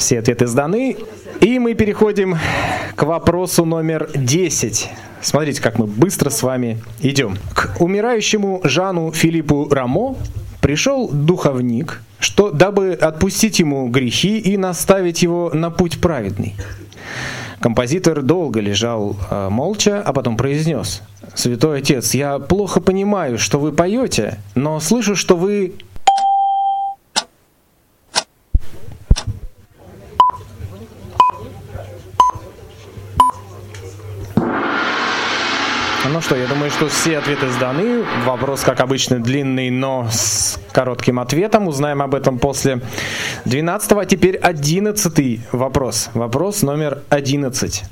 все 0.00 0.18
ответы 0.18 0.46
сданы. 0.46 0.96
И 1.40 1.58
мы 1.58 1.74
переходим 1.74 2.36
к 2.96 3.02
вопросу 3.02 3.64
номер 3.64 4.10
10. 4.14 4.90
Смотрите, 5.22 5.62
как 5.62 5.78
мы 5.78 5.86
быстро 5.86 6.30
с 6.30 6.42
вами 6.42 6.82
идем. 7.00 7.36
К 7.54 7.80
умирающему 7.80 8.62
Жану 8.64 9.12
Филиппу 9.12 9.68
Рамо 9.70 10.16
пришел 10.60 11.08
духовник, 11.08 12.02
что 12.18 12.50
дабы 12.50 12.92
отпустить 12.92 13.58
ему 13.58 13.88
грехи 13.88 14.38
и 14.38 14.56
наставить 14.56 15.22
его 15.22 15.50
на 15.52 15.70
путь 15.70 16.00
праведный. 16.00 16.54
Композитор 17.60 18.22
долго 18.22 18.60
лежал 18.60 19.16
э, 19.30 19.48
молча, 19.50 20.02
а 20.02 20.14
потом 20.14 20.38
произнес: 20.38 21.02
"Святой 21.34 21.80
отец, 21.80 22.14
я 22.14 22.38
плохо 22.38 22.80
понимаю, 22.80 23.38
что 23.38 23.58
вы 23.58 23.72
поете, 23.72 24.38
но 24.54 24.80
слышу, 24.80 25.14
что 25.14 25.36
вы 25.36 25.74
Ну 36.20 36.24
что, 36.24 36.36
я 36.36 36.46
думаю, 36.48 36.70
что 36.70 36.86
все 36.88 37.16
ответы 37.16 37.48
сданы. 37.48 38.04
Вопрос, 38.26 38.60
как 38.60 38.80
обычно, 38.80 39.20
длинный, 39.20 39.70
но 39.70 40.06
с 40.12 40.60
коротким 40.70 41.18
ответом. 41.18 41.66
Узнаем 41.66 42.02
об 42.02 42.14
этом 42.14 42.38
после 42.38 42.82
12 43.46 43.92
А 43.92 44.04
теперь 44.04 44.36
11 44.36 45.40
вопрос. 45.52 46.10
Вопрос 46.12 46.60
номер 46.60 47.00
11. 47.08 47.84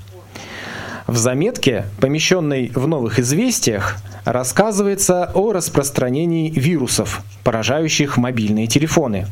В 1.07 1.17
заметке, 1.17 1.87
помещенной 2.03 2.71
в 2.75 2.87
новых 2.87 3.19
известиях, 3.19 3.97
рассказывается 4.27 5.31
о 5.33 5.53
распространении 5.55 6.51
вирусов, 6.51 7.23
поражающих 7.45 8.19
мобильные 8.19 8.67
телефоны. 8.67 9.27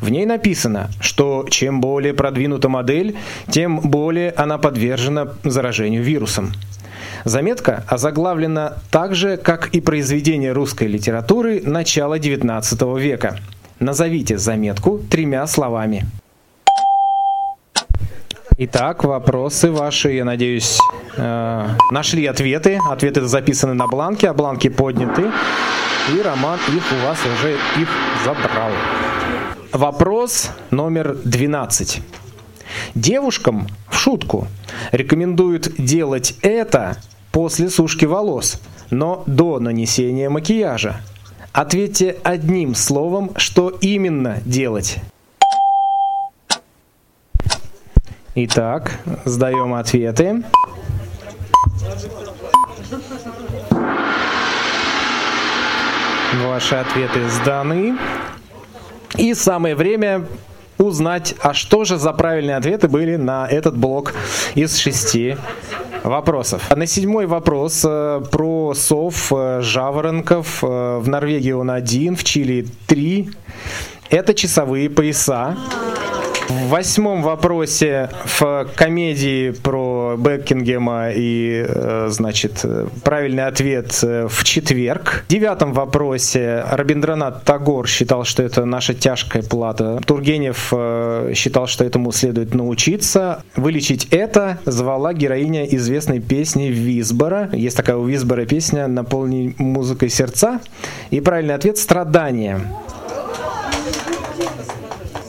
В 0.00 0.08
ней 0.08 0.26
написано, 0.26 0.90
что 1.00 1.46
чем 1.48 1.80
более 1.80 2.12
продвинута 2.12 2.68
модель, 2.68 3.14
тем 3.52 3.78
более 3.78 4.32
она 4.32 4.58
подвержена 4.58 5.28
заражению 5.44 6.02
вирусом. 6.02 6.52
Заметка 7.24 7.84
озаглавлена 7.86 8.78
так 8.90 9.14
же, 9.14 9.36
как 9.36 9.68
и 9.68 9.80
произведение 9.80 10.52
русской 10.52 10.88
литературы 10.88 11.62
начала 11.64 12.18
XIX 12.18 13.00
века. 13.00 13.38
Назовите 13.78 14.38
заметку 14.38 14.98
тремя 14.98 15.46
словами. 15.46 16.06
Итак, 18.58 19.04
вопросы 19.04 19.70
ваши, 19.70 20.12
я 20.12 20.24
надеюсь, 20.24 20.78
э, 21.16 21.68
нашли 21.90 22.26
ответы. 22.26 22.78
Ответы 22.88 23.22
записаны 23.22 23.74
на 23.74 23.86
бланке, 23.86 24.28
а 24.28 24.34
бланки 24.34 24.68
подняты. 24.68 25.30
И 26.14 26.22
Роман 26.22 26.58
их 26.68 26.82
у 26.92 27.06
вас 27.06 27.18
уже 27.24 27.54
их 27.80 27.88
забрал. 28.24 28.70
Вопрос 29.72 30.50
номер 30.70 31.16
12. 31.24 32.02
Девушкам 32.94 33.68
в 33.92 33.98
шутку 33.98 34.48
рекомендуют 34.90 35.74
делать 35.76 36.34
это 36.42 36.96
после 37.30 37.68
сушки 37.70 38.06
волос, 38.06 38.60
но 38.90 39.22
до 39.26 39.60
нанесения 39.60 40.30
макияжа. 40.30 41.00
Ответьте 41.52 42.16
одним 42.24 42.74
словом, 42.74 43.32
что 43.36 43.68
именно 43.68 44.38
делать. 44.46 44.96
Итак, 48.34 48.98
сдаем 49.26 49.74
ответы. 49.74 50.42
Ваши 56.42 56.76
ответы 56.76 57.28
сданы. 57.28 57.98
И 59.18 59.34
самое 59.34 59.74
время 59.74 60.26
узнать, 60.78 61.34
а 61.40 61.54
что 61.54 61.84
же 61.84 61.96
за 61.98 62.12
правильные 62.12 62.56
ответы 62.56 62.88
были 62.88 63.16
на 63.16 63.46
этот 63.46 63.76
блок 63.76 64.14
из 64.54 64.76
шести 64.76 65.36
вопросов. 66.02 66.70
На 66.74 66.86
седьмой 66.86 67.26
вопрос 67.26 67.84
э, 67.84 68.22
про 68.30 68.74
сов, 68.74 69.32
э, 69.32 69.60
жаворонков. 69.62 70.62
Э, 70.62 70.98
в 70.98 71.08
Норвегии 71.08 71.52
он 71.52 71.70
один, 71.70 72.16
в 72.16 72.24
Чили 72.24 72.66
три. 72.86 73.30
Это 74.10 74.34
часовые 74.34 74.90
пояса. 74.90 75.56
В 76.48 76.68
восьмом 76.68 77.22
вопросе 77.22 78.10
в 78.24 78.66
комедии 78.76 79.52
про 79.52 79.91
Бекингема 80.16 81.10
и, 81.10 81.64
э, 81.68 82.06
значит, 82.10 82.64
правильный 83.04 83.46
ответ 83.46 83.98
э, 84.02 84.26
в 84.28 84.44
четверг. 84.44 85.24
В 85.26 85.30
девятом 85.30 85.72
вопросе 85.72 86.64
Рабиндранат 86.70 87.44
Тагор 87.44 87.86
считал, 87.86 88.24
что 88.24 88.42
это 88.42 88.64
наша 88.64 88.94
тяжкая 88.94 89.42
плата. 89.42 90.00
Тургенев 90.06 90.68
э, 90.72 91.32
считал, 91.34 91.66
что 91.66 91.84
этому 91.84 92.12
следует 92.12 92.54
научиться. 92.54 93.42
Вылечить 93.56 94.08
это 94.10 94.58
звала 94.64 95.12
героиня 95.12 95.64
известной 95.66 96.20
песни 96.20 96.68
Визбора. 96.68 97.50
Есть 97.52 97.76
такая 97.76 97.96
у 97.96 98.06
Визбора 98.06 98.46
песня 98.46 98.86
«Наполни 98.86 99.54
музыкой 99.58 100.08
сердца». 100.08 100.60
И 101.10 101.20
правильный 101.20 101.54
ответ 101.54 101.78
«Страдания». 101.78 102.60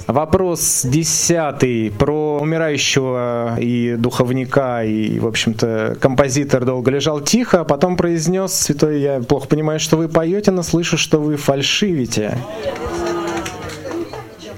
Вопрос 0.07 0.81
десятый 0.83 1.91
про 1.91 2.39
умирающего 2.39 3.57
и 3.59 3.95
духовника, 3.97 4.83
и, 4.83 5.19
в 5.19 5.27
общем-то, 5.27 5.97
композитор 5.99 6.65
долго 6.65 6.91
лежал 6.91 7.21
тихо, 7.21 7.61
а 7.61 7.63
потом 7.63 7.95
произнес, 7.95 8.53
святой, 8.53 9.01
я 9.01 9.21
плохо 9.21 9.47
понимаю, 9.47 9.79
что 9.79 9.97
вы 9.97 10.09
поете, 10.09 10.51
но 10.51 10.63
слышу, 10.63 10.97
что 10.97 11.19
вы 11.19 11.37
фальшивите. 11.37 12.37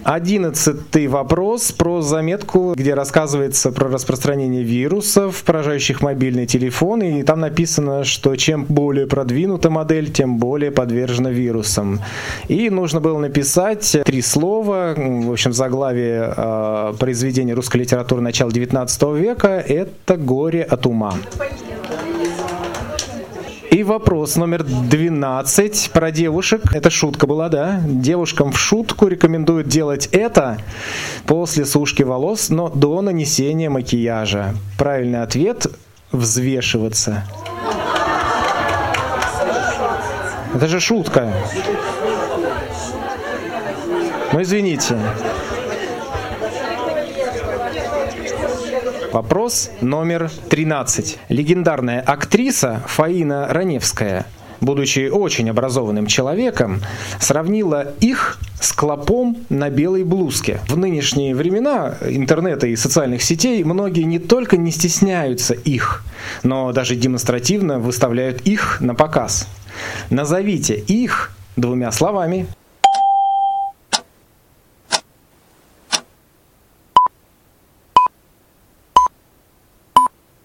Одиннадцатый 0.06 1.08
вопрос 1.08 1.72
про 1.72 2.00
заметку, 2.04 2.74
где 2.76 2.94
рассказывается 2.94 3.72
про 3.72 3.90
распространение 3.90 4.62
вирусов, 4.62 5.44
поражающих 5.44 6.04
мобильный 6.04 6.46
телефон, 6.46 7.02
и 7.02 7.24
там 7.24 7.40
написано, 7.40 8.04
что 8.04 8.36
чем 8.36 8.66
более 8.66 9.08
продвинута 9.08 9.72
модель, 9.72 10.12
тем 10.12 10.38
более 10.38 10.70
подвержена 10.70 11.32
вирусам. 11.32 12.02
И 12.48 12.70
нужно 12.70 13.02
было 13.02 13.18
написать 13.18 13.98
три 14.06 14.22
слова, 14.22 14.94
в 14.96 15.32
общем, 15.32 15.54
заглавие 15.54 16.32
э, 16.38 16.94
произведения 17.00 17.56
русской 17.56 17.78
литературы 17.78 18.22
начала 18.22 18.52
XIX 18.52 19.20
века– 19.20 19.48
это 19.68 20.18
«Горе 20.18 20.62
от 20.62 20.86
ума». 20.86 21.16
И 23.76 23.84
вопрос 23.84 24.38
номер 24.38 24.64
12 24.64 25.92
про 25.92 26.10
девушек. 26.10 26.62
Это 26.74 26.90
шутка 26.90 27.28
была, 27.28 27.50
да? 27.50 27.82
Девушкам 27.86 28.54
в 28.54 28.58
шутку 28.58 29.08
рекомендуют 29.08 29.68
делать 29.68 30.08
это 30.14 30.60
после 31.28 31.66
сушки 31.66 32.02
волос, 32.02 32.50
но 32.50 32.70
до 32.70 33.02
нанесения 33.02 33.70
макияжа. 33.70 34.56
Правильный 34.78 35.22
ответ– 35.22 35.68
взвешиваться. 36.14 37.26
Это 40.54 40.70
же 40.70 40.80
шутка. 40.80 41.34
Ну, 44.32 44.42
извините. 44.42 44.98
Вопрос 49.16 49.72
номер 49.80 50.30
13. 50.50 51.20
Легендарная 51.30 52.02
актриса 52.02 52.84
Фаина 52.86 53.48
Раневская 53.48 54.26
будучи 54.60 55.08
очень 55.10 55.50
образованным 55.50 56.06
человеком, 56.06 56.82
сравнила 57.20 57.94
их 58.02 58.40
с 58.60 58.74
клопом 58.74 59.38
на 59.48 59.70
белой 59.70 60.04
блузке. 60.04 60.60
В 60.68 60.76
нынешние 60.76 61.34
времена 61.34 61.96
интернета 62.02 62.68
и 62.68 62.76
социальных 62.76 63.22
сетей 63.24 63.64
многие 63.64 64.04
не 64.04 64.20
только 64.20 64.58
не 64.58 64.72
стесняются 64.72 65.54
их, 65.54 66.04
но 66.44 66.74
даже 66.74 66.96
демонстративно 66.98 67.80
выставляют 67.80 68.42
их 68.42 68.82
на 68.82 68.96
показ. 68.96 69.48
Назовите 70.10 70.76
их 70.76 71.32
двумя 71.56 71.92
словами. 71.94 72.48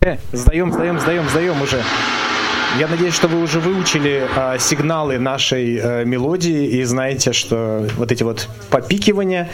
Э, 0.03 0.17
сдаем, 0.33 0.73
сдаем, 0.73 0.99
сдаем, 0.99 1.29
сдаем 1.29 1.61
уже. 1.61 1.83
Я 2.79 2.89
надеюсь, 2.89 3.13
что 3.13 3.29
вы 3.29 3.43
уже 3.43 3.61
выучили 3.61 4.27
а, 4.35 4.57
сигналы 4.59 5.19
нашей 5.19 5.79
а, 5.79 6.05
мелодии 6.05 6.69
и 6.69 6.85
знаете, 6.85 7.35
что 7.35 7.87
вот 7.99 8.11
эти 8.11 8.23
вот 8.23 8.49
попикивания 8.71 9.51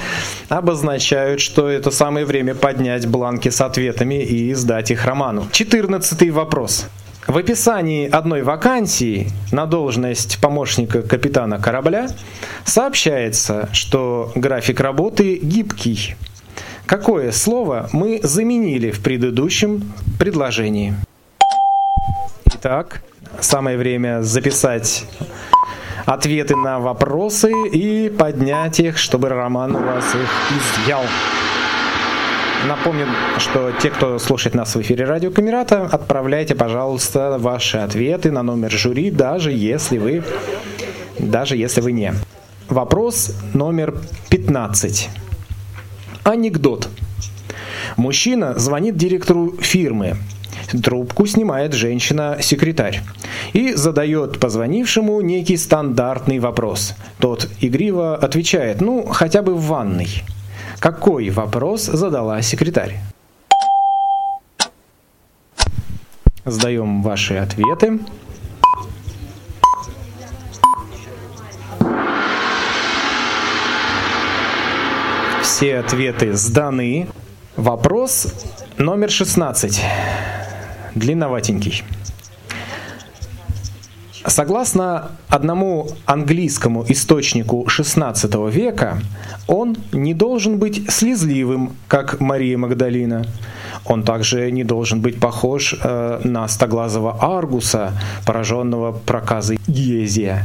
обозначают, 0.48 1.40
что 1.40 1.68
это 1.68 1.90
самое 1.90 2.24
время 2.24 2.54
поднять 2.54 3.09
бланки 3.09 3.48
с 3.48 3.61
ответами 3.61 4.22
и 4.22 4.54
сдать 4.54 4.92
их 4.92 5.04
роману. 5.04 5.48
Четырнадцатый 5.50 6.30
вопрос. 6.30 6.87
В 7.26 7.37
описании 7.37 8.09
одной 8.09 8.42
вакансии 8.42 9.32
на 9.50 9.66
должность 9.66 10.38
помощника 10.40 11.02
капитана 11.02 11.59
корабля 11.59 12.06
сообщается, 12.64 13.68
что 13.72 14.30
график 14.37 14.78
работы 14.78 15.40
гибкий. 15.42 16.14
Какое 16.87 17.33
слово 17.33 17.88
мы 17.92 18.20
заменили 18.22 18.92
в 18.92 19.01
предыдущем 19.01 19.92
предложении? 20.20 20.94
Итак, 22.55 23.03
самое 23.40 23.77
время 23.77 24.22
записать 24.22 25.05
ответы 26.05 26.55
на 26.55 26.79
вопросы 26.79 27.51
и 27.72 28.09
поднять 28.09 28.79
их, 28.79 28.99
чтобы 28.99 29.31
Роман 29.31 29.75
у 29.75 29.81
вас 29.81 30.05
их 30.14 30.31
изъял. 30.85 31.03
Напомню, 32.68 33.09
что 33.38 33.72
те, 33.72 33.90
кто 33.90 34.20
слушает 34.20 34.55
нас 34.55 34.77
в 34.77 34.81
эфире 34.81 35.07
радио 35.07 35.33
Камерата, 35.33 35.88
отправляйте, 35.90 36.55
пожалуйста, 36.55 37.37
ваши 37.40 37.79
ответы 37.79 38.31
на 38.31 38.44
номер 38.44 38.70
жюри, 38.70 39.11
даже 39.11 39.51
если 39.51 39.99
вы, 39.99 40.22
даже 41.18 41.57
если 41.57 41.81
вы 41.81 41.90
не. 41.90 42.14
Вопрос 42.68 43.33
номер 43.55 43.96
15. 44.31 45.25
Анекдот. 46.26 46.88
Мужчина 47.96 48.58
звонит 48.58 48.96
директору 48.96 49.56
фирмы. 49.60 50.16
Трубку 50.82 51.24
снимает 51.24 51.72
женщина-секретарь 51.72 53.00
и 53.52 53.74
задает 53.74 54.40
позвонившему 54.40 55.20
некий 55.20 55.56
стандартный 55.56 56.40
вопрос. 56.40 56.94
Тот 57.20 57.48
игриво 57.60 58.16
отвечает, 58.16 58.80
ну, 58.80 59.06
хотя 59.06 59.42
бы 59.42 59.54
в 59.54 59.66
ванной. 59.66 60.08
Какой 60.80 61.30
вопрос 61.30 61.84
задала 61.84 62.42
секретарь? 62.42 62.98
Сдаем 66.44 67.02
ваши 67.02 67.34
ответы. 67.34 68.00
Все 75.56 75.78
ответы 75.78 76.34
сданы. 76.34 77.06
Вопрос 77.56 78.34
номер 78.76 79.10
16. 79.10 79.80
Длинноватенький. 80.94 81.82
Согласно 84.26 85.12
одному 85.28 85.88
английскому 86.04 86.84
источнику 86.90 87.66
XVI 87.68 88.50
века, 88.50 88.98
он 89.46 89.78
не 89.92 90.12
должен 90.12 90.58
быть 90.58 90.92
слезливым, 90.92 91.72
как 91.88 92.20
Мария 92.20 92.58
Магдалина. 92.58 93.24
Он 93.86 94.02
также 94.02 94.50
не 94.50 94.62
должен 94.62 95.00
быть 95.00 95.18
похож 95.18 95.74
э, 95.82 96.20
на 96.22 96.46
стоглазого 96.48 97.16
Аргуса, 97.18 97.92
пораженного 98.26 98.92
проказой 98.92 99.58
Гезия. 99.66 100.44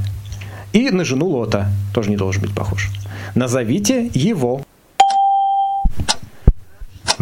И 0.71 0.89
на 0.89 1.03
жену 1.03 1.27
Лота 1.27 1.67
тоже 1.93 2.09
не 2.09 2.15
должен 2.15 2.43
быть 2.43 2.55
похож. 2.55 2.89
Назовите 3.35 4.09
его. 4.13 4.61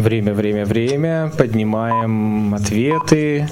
Время, 0.00 0.32
время, 0.32 0.64
время. 0.64 1.30
Поднимаем 1.36 2.54
ответы. 2.54 3.46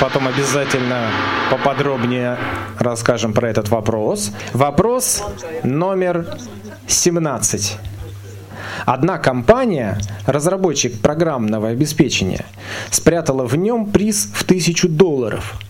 Потом 0.00 0.26
обязательно 0.26 1.10
поподробнее 1.50 2.38
расскажем 2.78 3.34
про 3.34 3.50
этот 3.50 3.68
вопрос. 3.68 4.32
Вопрос 4.54 5.22
номер 5.62 6.38
17. 6.86 7.76
Одна 8.86 9.18
компания, 9.18 9.98
разработчик 10.24 10.98
программного 11.02 11.68
обеспечения, 11.68 12.46
спрятала 12.90 13.44
в 13.44 13.56
нем 13.56 13.84
приз 13.84 14.30
в 14.32 14.44
тысячу 14.44 14.88
долларов. 14.88 15.60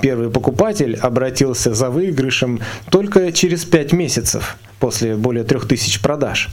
Первый 0.00 0.30
покупатель 0.30 0.96
обратился 0.96 1.74
за 1.74 1.90
выигрышем 1.90 2.60
только 2.90 3.32
через 3.32 3.64
пять 3.64 3.92
месяцев 3.92 4.56
после 4.78 5.16
более 5.16 5.42
трех 5.42 5.66
тысяч 5.66 6.00
продаж. 6.00 6.50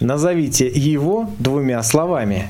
Назовите 0.00 0.66
его 0.66 1.28
двумя 1.38 1.82
словами. 1.82 2.48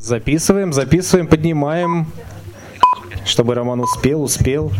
Записываем, 0.00 0.72
записываем, 0.72 1.28
поднимаем, 1.28 2.06
чтобы 3.24 3.54
Роман 3.54 3.80
успел, 3.80 4.22
успел. 4.22 4.72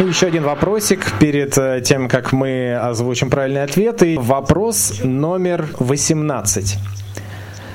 И 0.00 0.02
еще 0.02 0.26
один 0.26 0.42
вопросик 0.42 1.16
перед 1.20 1.56
э, 1.56 1.80
тем, 1.84 2.08
как 2.08 2.32
мы 2.32 2.74
озвучим 2.74 3.30
правильные 3.30 3.62
ответы. 3.62 4.16
Вопрос 4.18 5.00
номер 5.04 5.68
18. 5.78 6.78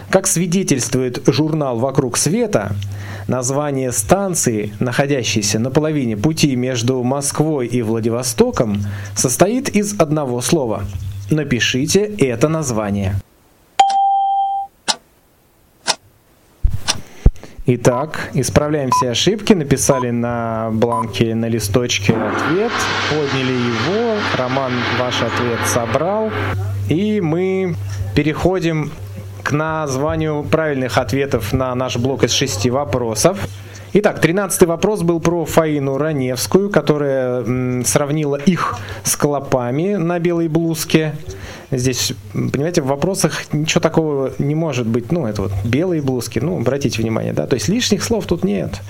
Как 0.10 0.26
свидетельствует 0.26 1.22
журнал 1.28 1.78
«Вокруг 1.78 2.18
света», 2.18 2.72
название 3.28 3.92
станции, 3.92 4.74
находящейся 4.80 5.60
на 5.60 5.70
половине 5.70 6.18
пути 6.18 6.56
между 6.56 7.04
Москвой 7.04 7.68
и 7.68 7.84
Владивостоком, 7.84 8.82
состоит 9.16 9.70
из 9.70 10.00
одного 10.00 10.42
слова. 10.42 10.84
Напишите 11.30 12.06
это 12.06 12.48
название. 12.48 13.18
Итак, 17.68 18.32
исправляем 18.34 18.90
все 18.90 19.12
ошибки, 19.12 19.54
написали 19.54 20.10
на 20.10 20.72
бланке, 20.74 21.36
на 21.36 21.48
листочке 21.48 22.14
ответ, 22.14 22.72
подняли 23.12 23.54
его, 23.54 24.16
Роман 24.36 24.72
ваш 25.00 25.22
ответ 25.22 25.60
собрал, 25.68 26.32
и 26.90 27.22
мы 27.22 27.76
переходим 28.16 28.92
к 29.50 29.52
названию 29.52 30.44
правильных 30.44 31.00
ответов 31.00 31.54
на 31.54 31.74
наш 31.74 31.98
блок 31.98 32.24
из 32.24 32.32
шести 32.32 32.70
вопросов. 32.70 33.48
Итак, 33.94 34.22
тринадцатый 34.22 34.68
вопрос 34.68 35.02
был 35.02 35.20
про 35.20 35.44
Фаину 35.44 35.98
Раневскую, 35.98 36.70
которая 36.70 37.42
м, 37.42 37.84
сравнила 37.84 38.36
их 38.36 38.78
с 39.04 39.16
клопами 39.16 39.96
на 39.96 40.20
белой 40.20 40.50
блузке. 40.50 41.16
Здесь, 41.72 42.14
понимаете, 42.34 42.82
в 42.82 42.88
вопросах 42.88 43.54
ничего 43.54 43.82
такого 43.82 44.34
не 44.40 44.56
может 44.56 44.88
быть. 44.88 45.12
Ну, 45.12 45.28
это 45.28 45.44
вот 45.44 45.52
белые 45.64 46.02
блузки, 46.02 46.40
ну, 46.40 46.58
обратите 46.58 47.02
внимание, 47.02 47.34
да, 47.34 47.46
то 47.46 47.54
есть 47.54 47.68
лишних 47.68 48.04
слов 48.04 48.26
тут 48.26 48.44
нет. 48.44 48.82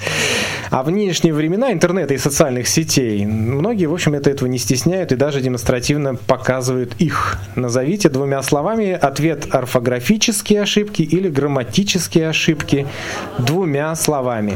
А 0.71 0.83
в 0.83 0.89
нынешние 0.89 1.33
времена 1.33 1.73
интернета 1.73 2.13
и 2.13 2.17
социальных 2.17 2.67
сетей 2.67 3.25
многие, 3.25 3.87
в 3.87 3.93
общем, 3.93 4.13
это 4.13 4.29
этого 4.29 4.47
не 4.47 4.57
стесняют 4.57 5.11
и 5.11 5.15
даже 5.15 5.41
демонстративно 5.41 6.15
показывают 6.15 6.93
их. 6.99 7.39
Назовите 7.55 8.09
двумя 8.09 8.41
словами 8.43 8.91
ответ 8.91 9.53
орфографические 9.53 10.61
ошибки 10.61 11.01
или 11.01 11.27
грамматические 11.27 12.29
ошибки 12.29 12.87
двумя 13.39 13.95
словами. 13.95 14.55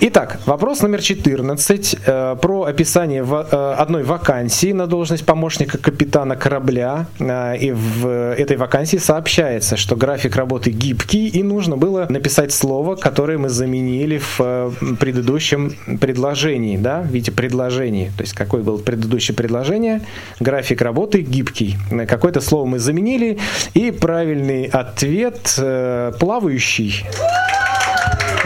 Итак, 0.00 0.38
вопрос 0.46 0.80
номер 0.82 1.02
14 1.02 1.96
э, 2.06 2.36
про 2.40 2.62
описание 2.62 3.24
в, 3.24 3.34
э, 3.34 3.74
одной 3.82 4.04
вакансии 4.04 4.72
на 4.72 4.86
должность 4.86 5.26
помощника 5.26 5.76
капитана 5.76 6.36
корабля. 6.36 7.06
Э, 7.18 7.56
и 7.56 7.72
в 7.72 8.06
этой 8.06 8.56
вакансии 8.56 8.98
сообщается, 8.98 9.76
что 9.76 9.96
график 9.96 10.36
работы 10.36 10.70
гибкий, 10.70 11.26
и 11.26 11.42
нужно 11.42 11.76
было 11.76 12.06
написать 12.08 12.52
слово, 12.52 12.94
которое 12.94 13.38
мы 13.38 13.48
заменили 13.48 14.18
в 14.18 14.36
э, 14.38 14.70
предыдущем 15.00 15.74
предложении. 16.00 16.76
Да? 16.76 17.02
Видите, 17.02 17.32
предложение. 17.32 18.12
То 18.16 18.22
есть, 18.22 18.34
какое 18.34 18.62
было 18.62 18.78
предыдущее 18.78 19.34
предложение? 19.34 20.02
График 20.38 20.80
работы 20.80 21.22
гибкий. 21.22 21.76
Какое-то 22.06 22.40
слово 22.40 22.66
мы 22.66 22.78
заменили, 22.78 23.38
и 23.74 23.90
правильный 23.90 24.66
ответ 24.66 25.56
э, 25.58 26.12
плавающий. 26.20 27.04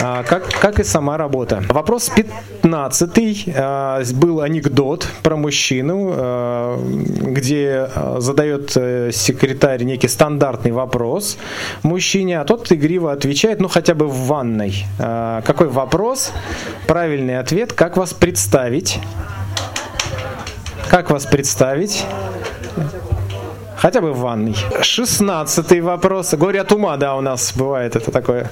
А, 0.04 0.24
как, 0.24 0.48
как 0.48 0.80
и 0.80 0.84
сама 0.84 1.16
работа. 1.16 1.62
Вопрос 1.68 2.10
15 2.10 3.44
а, 3.54 4.02
был 4.14 4.40
анекдот 4.40 5.06
про 5.22 5.36
мужчину, 5.36 6.12
а, 6.12 6.76
где 6.80 7.88
задает 8.18 8.72
э, 8.76 9.10
секретарь 9.12 9.84
некий 9.84 10.08
стандартный 10.08 10.72
вопрос 10.72 11.38
мужчине, 11.84 12.40
а 12.40 12.44
тот 12.44 12.72
игриво 12.72 13.12
отвечает, 13.12 13.60
ну 13.60 13.68
хотя 13.68 13.94
бы 13.94 14.08
в 14.08 14.26
ванной. 14.26 14.84
Какой 14.98 15.68
вопрос? 15.68 16.32
Правильный 16.86 17.38
ответ. 17.38 17.72
Как 17.72 17.96
вас 17.96 18.12
представить? 18.12 18.98
Как 20.88 21.10
вас 21.10 21.26
представить? 21.26 22.04
Хотя 23.76 24.00
бы 24.00 24.12
в 24.12 24.18
ванной. 24.18 24.56
Шестнадцатый 24.82 25.80
вопрос. 25.80 26.34
Горе 26.34 26.60
от 26.60 26.72
ума, 26.72 26.96
да, 26.96 27.16
у 27.16 27.20
нас 27.20 27.52
бывает 27.54 27.96
это 27.96 28.10
такое. 28.10 28.50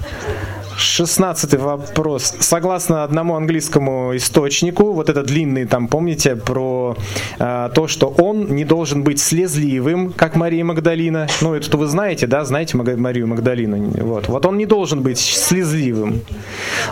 Шестнадцатый 0.76 1.58
вопрос. 1.58 2.34
Согласно 2.40 3.04
одному 3.04 3.36
английскому 3.36 4.16
источнику, 4.16 4.92
вот 4.92 5.08
этот 5.08 5.26
длинный, 5.26 5.66
там, 5.66 5.88
помните, 5.88 6.36
про 6.36 6.96
э, 7.38 7.70
то, 7.74 7.86
что 7.88 8.08
он 8.08 8.54
не 8.54 8.64
должен 8.64 9.02
быть 9.02 9.20
слезливым, 9.20 10.12
как 10.12 10.36
Мария 10.36 10.64
Магдалина. 10.64 11.26
Ну, 11.40 11.54
это 11.54 11.76
вы 11.76 11.86
знаете, 11.86 12.26
да, 12.26 12.44
знаете 12.44 12.76
Марию 12.76 13.26
Магдалину. 13.26 13.90
Вот. 14.04 14.28
вот 14.28 14.46
он 14.46 14.56
не 14.56 14.66
должен 14.66 15.02
быть 15.02 15.18
слезливым. 15.18 16.22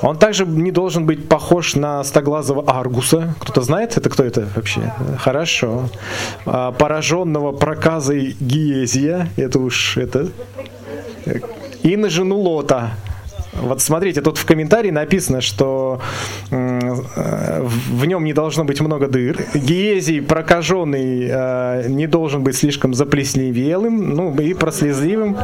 Он 0.02 0.16
также 0.16 0.46
не 0.46 0.70
должен 0.70 1.06
быть 1.06 1.28
похож 1.28 1.74
на 1.74 2.04
стоглазого 2.04 2.64
Аргуса. 2.66 3.34
Кто-то 3.40 3.62
знает, 3.62 3.96
это 3.96 4.10
кто 4.10 4.24
это 4.24 4.48
вообще? 4.54 4.92
Хорошо. 5.18 5.88
А, 6.46 6.72
пораженного 6.72 7.52
проказой 7.52 8.36
Гиезия. 8.40 9.28
Это 9.36 9.60
уж 9.60 9.96
это 9.96 10.28
и 11.82 11.96
на 11.96 12.10
жену 12.10 12.38
Лота. 12.40 12.90
Вот 13.60 13.80
смотрите, 13.80 14.20
тут 14.20 14.38
в 14.38 14.44
комментарии 14.44 14.90
написано, 14.90 15.40
что 15.40 16.00
в 16.50 18.04
нем 18.04 18.24
не 18.24 18.32
должно 18.32 18.64
быть 18.64 18.80
много 18.80 19.08
дыр. 19.08 19.38
Гиезий 19.54 20.22
прокаженный 20.22 21.28
э, 21.30 21.88
не 21.88 22.06
должен 22.06 22.42
быть 22.42 22.56
слишком 22.56 22.94
заплесневелым, 22.94 24.14
ну 24.14 24.34
и 24.40 24.54
прослезливым. 24.54 25.36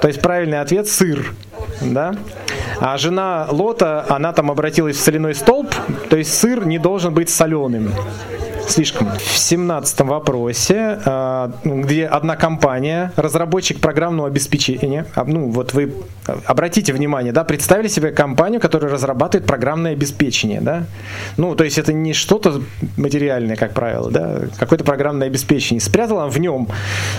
То 0.00 0.08
есть 0.08 0.20
правильный 0.20 0.60
ответ 0.60 0.88
сыр. 0.88 1.34
Да? 1.80 2.14
А 2.78 2.96
жена 2.96 3.46
Лота, 3.50 4.06
она 4.08 4.32
там 4.32 4.50
обратилась 4.50 4.96
в 4.96 5.00
соляной 5.00 5.34
столб, 5.34 5.74
то 6.08 6.16
есть 6.16 6.34
сыр 6.34 6.66
не 6.66 6.78
должен 6.78 7.14
быть 7.14 7.30
соленым 7.30 7.92
слишком. 8.70 9.08
В 9.18 9.38
семнадцатом 9.38 10.08
вопросе, 10.08 10.98
а, 11.04 11.52
где 11.64 12.06
одна 12.06 12.36
компания, 12.36 13.12
разработчик 13.16 13.80
программного 13.80 14.28
обеспечения, 14.28 15.06
а, 15.14 15.24
ну 15.24 15.50
вот 15.50 15.74
вы 15.74 15.92
обратите 16.46 16.92
внимание, 16.92 17.32
да, 17.32 17.44
представили 17.44 17.88
себе 17.88 18.10
компанию, 18.10 18.60
которая 18.60 18.90
разрабатывает 18.90 19.46
программное 19.46 19.92
обеспечение, 19.92 20.60
да, 20.60 20.84
ну 21.36 21.54
то 21.54 21.64
есть 21.64 21.78
это 21.78 21.92
не 21.92 22.12
что-то 22.12 22.60
материальное, 22.96 23.56
как 23.56 23.74
правило, 23.74 24.10
да, 24.10 24.42
какое-то 24.58 24.84
программное 24.84 25.26
обеспечение, 25.26 25.80
спрятала 25.80 26.28
в 26.28 26.38
нем 26.38 26.68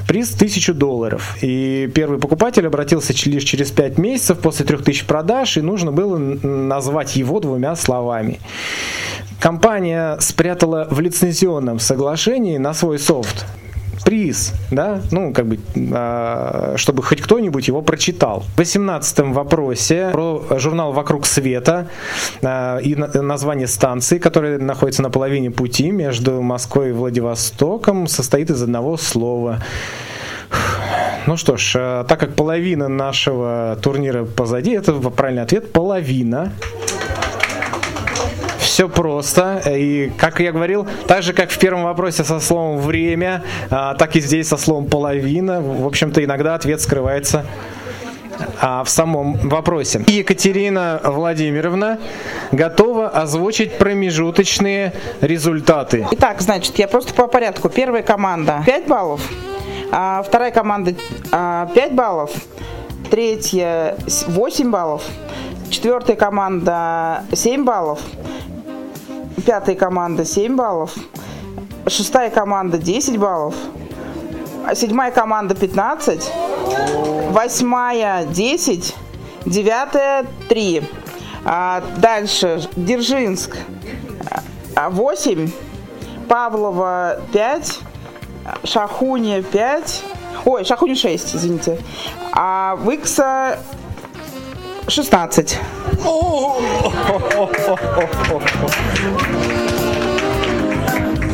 приз 0.08 0.30
тысячу 0.30 0.74
долларов, 0.74 1.38
и 1.42 1.92
первый 1.94 2.20
покупатель 2.20 2.66
обратился 2.66 3.14
лишь 3.30 3.44
через 3.44 3.72
пять 3.72 3.98
месяцев 3.98 4.40
после 4.40 4.66
трех 4.66 4.84
тысяч 4.84 5.06
продаж, 5.06 5.58
и 5.58 5.62
нужно 5.62 5.92
было 5.92 6.18
назвать 6.18 7.16
его 7.16 7.40
двумя 7.40 7.76
словами. 7.76 8.40
Компания 9.42 10.18
спрятала 10.20 10.88
в 10.92 11.02
лицензионном 11.42 11.80
соглашении 11.80 12.58
на 12.58 12.74
свой 12.74 13.00
софт 13.00 13.46
приз, 14.06 14.54
да, 14.72 15.00
ну, 15.12 15.32
как 15.32 15.46
бы, 15.46 15.60
э, 15.76 16.74
чтобы 16.76 17.04
хоть 17.04 17.22
кто-нибудь 17.22 17.68
его 17.68 17.84
прочитал. 17.84 18.44
В 18.56 18.58
18 18.58 19.32
вопросе 19.32 20.10
про 20.12 20.44
журнал 20.58 20.92
«Вокруг 20.92 21.28
света» 21.28 21.88
э, 22.42 22.82
и 22.82 22.96
на, 22.96 23.22
название 23.22 23.68
станции, 23.68 24.18
которая 24.18 24.58
находится 24.58 25.04
на 25.04 25.12
половине 25.12 25.52
пути 25.52 25.92
между 25.92 26.42
Москвой 26.42 26.90
и 26.90 26.92
Владивостоком, 26.94 28.08
состоит 28.08 28.50
из 28.50 28.64
одного 28.64 28.98
слова. 28.98 29.60
Ну 31.28 31.38
что 31.38 31.58
ж, 31.58 31.76
э, 31.76 32.06
так 32.08 32.20
как 32.20 32.34
половина 32.34 32.88
нашего 32.88 33.78
турнира 33.84 34.26
позади, 34.26 34.72
это 34.72 34.94
правильный 34.94 35.44
ответ, 35.44 35.72
половина 35.72 36.54
все 38.72 38.88
просто. 38.88 39.62
И, 39.70 40.12
как 40.18 40.40
я 40.40 40.54
говорил, 40.54 40.88
так 41.06 41.24
же, 41.24 41.34
как 41.34 41.52
в 41.52 41.60
первом 41.60 41.84
вопросе 41.84 42.24
со 42.24 42.40
словом 42.40 42.80
«время», 42.80 43.44
а, 43.70 43.96
так 43.96 44.16
и 44.16 44.22
здесь 44.22 44.48
со 44.48 44.56
словом 44.56 44.86
«половина». 44.86 45.62
В 45.62 45.86
общем-то, 45.86 46.24
иногда 46.24 46.56
ответ 46.56 46.80
скрывается 46.80 47.46
а, 48.62 48.86
в 48.86 48.90
самом 48.90 49.34
вопросе. 49.50 50.06
Екатерина 50.08 51.02
Владимировна 51.04 52.00
готова 52.54 53.10
озвучить 53.10 53.78
промежуточные 53.78 54.94
результаты. 55.20 56.08
Итак, 56.12 56.42
значит, 56.42 56.80
я 56.80 56.88
просто 56.88 57.14
по 57.14 57.28
порядку. 57.28 57.68
Первая 57.68 58.04
команда 58.04 58.64
5 58.66 58.88
баллов, 58.88 59.22
а 59.92 60.24
вторая 60.24 60.52
команда 60.52 60.96
5 61.30 61.94
баллов, 61.94 62.32
третья 63.10 63.98
8 64.28 64.72
баллов, 64.72 65.04
четвертая 65.70 66.16
команда 66.16 67.26
7 67.34 67.66
баллов, 67.66 68.00
пятая 69.42 69.76
команда 69.76 70.26
7 70.26 70.56
баллов, 70.56 70.94
шестая 71.88 72.30
команда 72.30 72.78
10 72.78 73.18
баллов, 73.18 73.56
седьмая 74.76 75.12
команда 75.12 75.56
15, 75.56 76.32
восьмая 77.32 78.26
10, 78.26 78.96
девятая 79.46 80.26
3. 80.50 80.90
А 81.44 81.84
дальше 81.98 82.70
Дзержинск 82.76 83.58
8, 84.76 85.52
Павлова 86.28 87.20
5, 87.34 87.80
Шахуня 88.64 89.42
5, 89.42 90.04
ой, 90.46 90.64
Шахуня 90.66 90.96
6, 90.96 91.36
извините, 91.36 91.80
а 92.32 92.76
Выкса 92.76 93.60
16. 94.88 95.58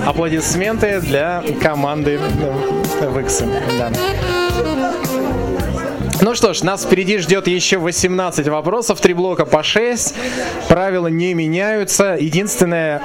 Аплодисменты 0.06 1.02
для 1.02 1.44
команды 1.62 2.20
Виксы. 3.16 3.46
Да. 3.78 3.92
Ну 6.20 6.34
что 6.34 6.54
ж, 6.54 6.64
нас 6.64 6.84
впереди 6.84 7.20
ждет 7.20 7.48
еще 7.48 7.78
18 7.78 8.48
вопросов, 8.48 9.00
три 9.00 9.14
блока 9.14 9.46
по 9.46 9.62
6. 9.62 10.16
Правила 10.68 11.08
не 11.08 11.36
меняются. 11.36 12.18
Единственное, 12.20 13.04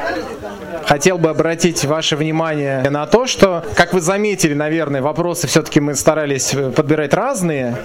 хотел 0.87 1.19
бы 1.19 1.29
обратить 1.29 1.85
ваше 1.85 2.17
внимание 2.17 2.89
на 2.89 3.07
то, 3.07 3.27
что, 3.27 3.65
как 3.75 3.93
вы 3.93 4.01
заметили, 4.01 4.55
наверное, 4.55 5.03
вопросы 5.03 5.47
все-таки 5.47 5.79
мы 5.79 5.95
старались 5.95 6.55
подбирать 6.75 7.13
разные. 7.13 7.77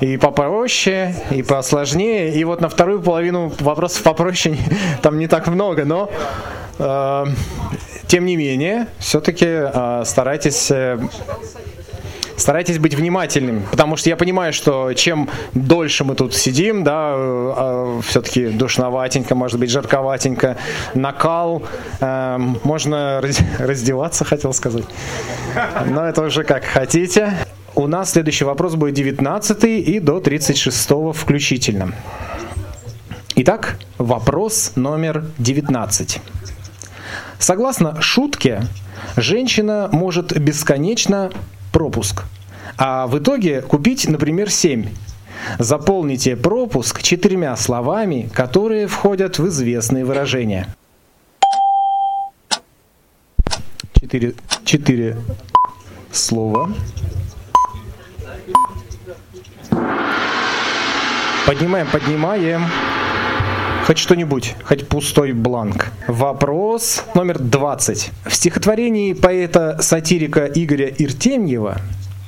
И 0.00 0.16
попроще, 0.16 1.14
и 1.30 1.42
посложнее. 1.42 2.34
И 2.34 2.42
вот 2.44 2.60
на 2.62 2.68
вторую 2.68 3.02
половину 3.02 3.52
вопросов 3.60 4.02
попроще 4.02 4.56
там 5.02 5.18
не 5.18 5.28
так 5.28 5.46
много, 5.46 5.84
но 5.84 6.10
э, 6.78 7.24
тем 8.06 8.24
не 8.24 8.36
менее, 8.36 8.86
все-таки 8.98 9.46
э, 9.46 10.02
старайтесь 10.04 10.70
э, 10.70 10.98
старайтесь 12.36 12.78
быть 12.78 12.94
внимательным, 12.94 13.62
потому 13.70 13.96
что 13.96 14.08
я 14.08 14.16
понимаю, 14.16 14.52
что 14.52 14.92
чем 14.94 15.28
дольше 15.54 16.04
мы 16.04 16.14
тут 16.14 16.34
сидим, 16.34 16.84
да, 16.84 17.14
э, 17.16 18.00
все-таки 18.06 18.46
душноватенько, 18.46 19.34
может 19.34 19.58
быть, 19.58 19.70
жарковатенько, 19.70 20.56
накал, 20.94 21.62
э, 22.00 22.38
можно 22.64 23.22
раздеваться, 23.58 24.24
хотел 24.24 24.52
сказать. 24.52 24.84
Но 25.86 26.04
это 26.04 26.22
уже 26.22 26.44
как 26.44 26.64
хотите. 26.64 27.32
У 27.74 27.86
нас 27.86 28.12
следующий 28.12 28.44
вопрос 28.44 28.74
будет 28.76 28.94
19 28.94 29.64
и 29.64 29.98
до 29.98 30.20
36 30.20 31.12
включительно. 31.12 31.92
Итак, 33.36 33.78
вопрос 33.98 34.72
номер 34.76 35.24
19. 35.38 36.20
Согласно 37.40 38.00
шутке, 38.00 38.62
женщина 39.16 39.88
может 39.90 40.38
бесконечно 40.38 41.32
пропуск. 41.74 42.22
А 42.78 43.06
в 43.06 43.18
итоге 43.18 43.60
купить, 43.60 44.08
например, 44.08 44.50
7. 44.50 44.88
Заполните 45.58 46.36
пропуск 46.36 47.02
четырьмя 47.02 47.54
словами, 47.56 48.30
которые 48.32 48.86
входят 48.86 49.38
в 49.38 49.48
известные 49.48 50.04
выражения. 50.04 50.68
Четыре, 54.00 54.34
четыре 54.64 55.16
слова. 56.12 56.70
Поднимаем, 61.46 61.88
поднимаем. 61.90 62.62
Хоть 63.84 63.98
что-нибудь, 63.98 64.54
хоть 64.64 64.88
пустой 64.88 65.32
бланк. 65.32 65.92
Вопрос 66.08 67.04
номер 67.14 67.38
20. 67.38 68.12
В 68.24 68.34
стихотворении 68.34 69.12
поэта-сатирика 69.12 70.46
Игоря 70.46 70.86
Иртемьева, 70.86 71.76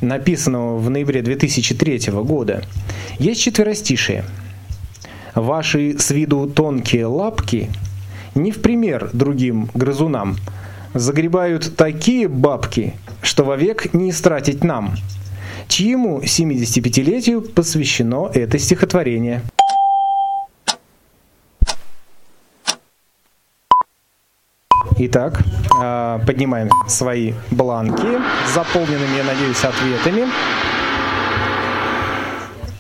написанного 0.03 0.77
в 0.77 0.91
ноябре 0.91 1.23
2003 1.23 2.13
года, 2.13 2.63
есть 3.19 3.41
четверостишие. 3.41 4.27
Ваши 5.35 5.99
с 5.99 6.11
виду 6.11 6.47
тонкие 6.47 7.07
лапки 7.07 7.71
не 8.35 8.53
в 8.53 8.61
пример 8.61 9.09
другим 9.15 9.71
грызунам 9.73 10.37
загребают 10.93 11.75
такие 11.75 12.29
бабки, 12.29 12.97
что 13.23 13.45
вовек 13.45 13.95
не 13.95 14.11
истратить 14.11 14.63
нам. 14.63 14.95
Чьему 15.69 16.21
75-летию 16.21 17.41
посвящено 17.41 18.31
это 18.35 18.59
стихотворение? 18.59 19.41
Итак, 24.99 25.43
а, 25.79 26.21
поднимаем 26.27 26.71
свои 26.89 27.35
бланки 27.51 28.07
заполненными, 28.55 29.19
я 29.19 29.25
надеюсь, 29.25 29.63
ответами. 29.63 30.27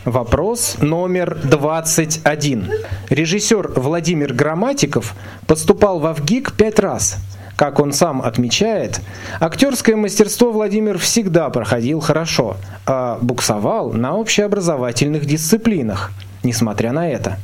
Вопрос 0.06 0.76
номер 0.80 1.36
21. 1.44 2.70
Режиссер 3.10 3.72
Владимир 3.76 4.32
Грамматиков 4.32 5.14
поступал 5.46 5.98
в 5.98 6.10
ВГИК 6.10 6.52
пять 6.52 6.78
раз. 6.78 7.18
Как 7.54 7.80
он 7.80 7.92
сам 7.92 8.22
отмечает, 8.22 9.00
актерское 9.38 9.96
мастерство 9.96 10.52
Владимир 10.52 10.96
всегда 10.96 11.50
проходил 11.50 12.00
хорошо, 12.00 12.56
а 12.86 13.18
буксовал 13.20 13.92
на 13.92 14.14
общеобразовательных 14.16 15.26
дисциплинах, 15.26 16.12
несмотря 16.42 16.92
на 16.92 17.10
это. 17.10 17.36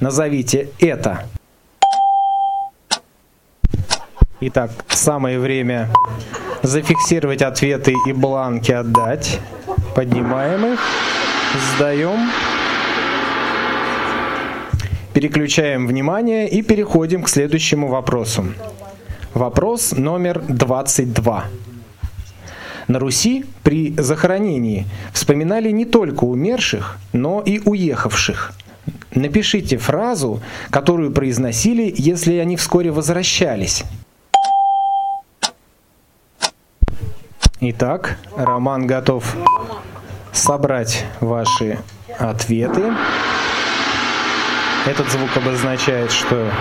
Назовите 0.00 0.70
это. 0.80 1.22
Итак, 4.40 4.70
самое 4.88 5.40
время 5.40 5.90
зафиксировать 6.62 7.42
ответы 7.42 7.92
и 8.06 8.12
бланки 8.12 8.70
отдать. 8.70 9.40
Поднимаем 9.96 10.74
их, 10.74 10.80
сдаем, 11.74 12.30
переключаем 15.12 15.88
внимание 15.88 16.48
и 16.48 16.62
переходим 16.62 17.24
к 17.24 17.28
следующему 17.28 17.88
вопросу. 17.88 18.44
Вопрос 19.34 19.90
номер 19.90 20.40
22. 20.46 21.44
На 22.86 22.98
Руси 23.00 23.44
при 23.64 23.92
захоронении 23.98 24.86
вспоминали 25.12 25.72
не 25.72 25.84
только 25.84 26.22
умерших, 26.22 26.96
но 27.12 27.40
и 27.40 27.60
уехавших. 27.64 28.52
Напишите 29.16 29.78
фразу, 29.78 30.40
которую 30.70 31.10
произносили, 31.10 31.92
если 31.96 32.36
они 32.36 32.56
вскоре 32.56 32.92
возвращались. 32.92 33.82
Итак, 37.60 38.18
Роман 38.36 38.86
готов 38.86 39.36
собрать 40.32 41.04
ваши 41.18 41.80
ответы. 42.16 42.92
Этот 44.86 45.10
звук 45.10 45.36
обозначает, 45.36 46.12
что 46.12 46.52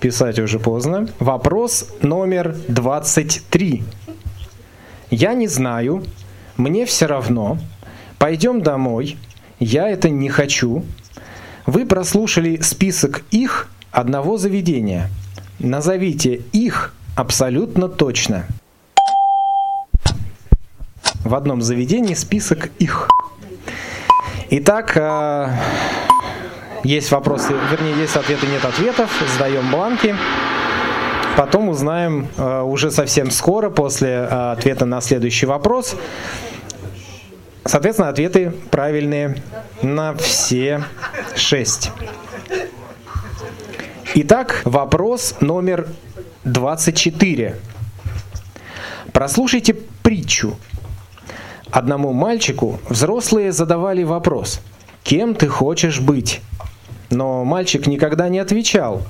писать 0.00 0.40
уже 0.40 0.58
поздно. 0.58 1.08
Вопрос 1.20 1.94
номер 2.02 2.56
23. 2.66 3.84
Я 5.10 5.34
не 5.34 5.46
знаю, 5.46 6.02
мне 6.56 6.84
все 6.84 7.06
равно. 7.06 7.56
Пойдем 8.18 8.60
домой. 8.60 9.16
Я 9.60 9.88
это 9.88 10.10
не 10.10 10.28
хочу. 10.30 10.84
Вы 11.64 11.86
прослушали 11.86 12.56
список 12.60 13.22
их 13.30 13.68
одного 13.92 14.36
заведения. 14.36 15.10
Назовите 15.60 16.42
их 16.50 16.92
абсолютно 17.14 17.88
точно 17.88 18.46
в 21.24 21.34
одном 21.34 21.62
заведении 21.62 22.14
список 22.14 22.70
их. 22.78 23.08
Итак, 24.50 24.92
э, 24.96 25.48
есть 26.84 27.10
вопросы, 27.10 27.54
вернее, 27.70 27.94
есть 28.00 28.16
ответы, 28.16 28.46
нет 28.46 28.64
ответов, 28.64 29.10
сдаем 29.34 29.70
бланки. 29.70 30.14
Потом 31.36 31.68
узнаем 31.68 32.28
э, 32.36 32.62
уже 32.62 32.90
совсем 32.90 33.30
скоро, 33.30 33.70
после 33.70 34.08
э, 34.08 34.52
ответа 34.52 34.86
на 34.86 35.00
следующий 35.00 35.46
вопрос. 35.46 35.94
Соответственно, 37.64 38.08
ответы 38.08 38.52
правильные 38.70 39.42
на 39.82 40.14
все 40.14 40.82
шесть. 41.36 41.92
Итак, 44.14 44.62
вопрос 44.64 45.34
номер 45.40 45.86
24. 46.44 47.56
Прослушайте 49.12 49.74
притчу 49.74 50.56
Одному 51.70 52.12
мальчику 52.12 52.80
взрослые 52.88 53.52
задавали 53.52 54.02
вопрос 54.02 54.60
«Кем 55.02 55.34
ты 55.34 55.48
хочешь 55.48 56.00
быть?». 56.00 56.40
Но 57.10 57.44
мальчик 57.44 57.86
никогда 57.86 58.28
не 58.28 58.38
отвечал. 58.38 59.02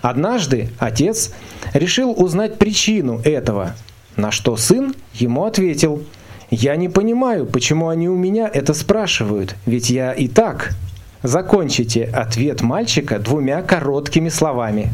Однажды 0.00 0.70
отец 0.78 1.32
решил 1.74 2.14
узнать 2.16 2.58
причину 2.58 3.20
этого, 3.24 3.74
на 4.16 4.30
что 4.30 4.56
сын 4.56 4.94
ему 5.14 5.44
ответил 5.44 6.02
«Я 6.50 6.76
не 6.76 6.88
понимаю, 6.88 7.46
почему 7.46 7.88
они 7.88 8.08
у 8.08 8.16
меня 8.16 8.50
это 8.52 8.74
спрашивают, 8.74 9.56
ведь 9.66 9.90
я 9.90 10.12
и 10.12 10.28
так». 10.28 10.74
Закончите 11.22 12.04
ответ 12.04 12.62
мальчика 12.62 13.18
двумя 13.18 13.62
короткими 13.62 14.28
словами. 14.28 14.92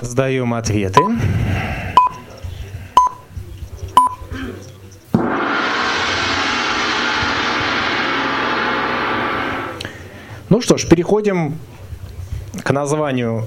Сдаем 0.00 0.52
ответы. 0.52 1.00
Ну 10.52 10.60
что 10.60 10.76
ж, 10.76 10.86
переходим 10.86 11.56
к 12.62 12.70
названию 12.72 13.46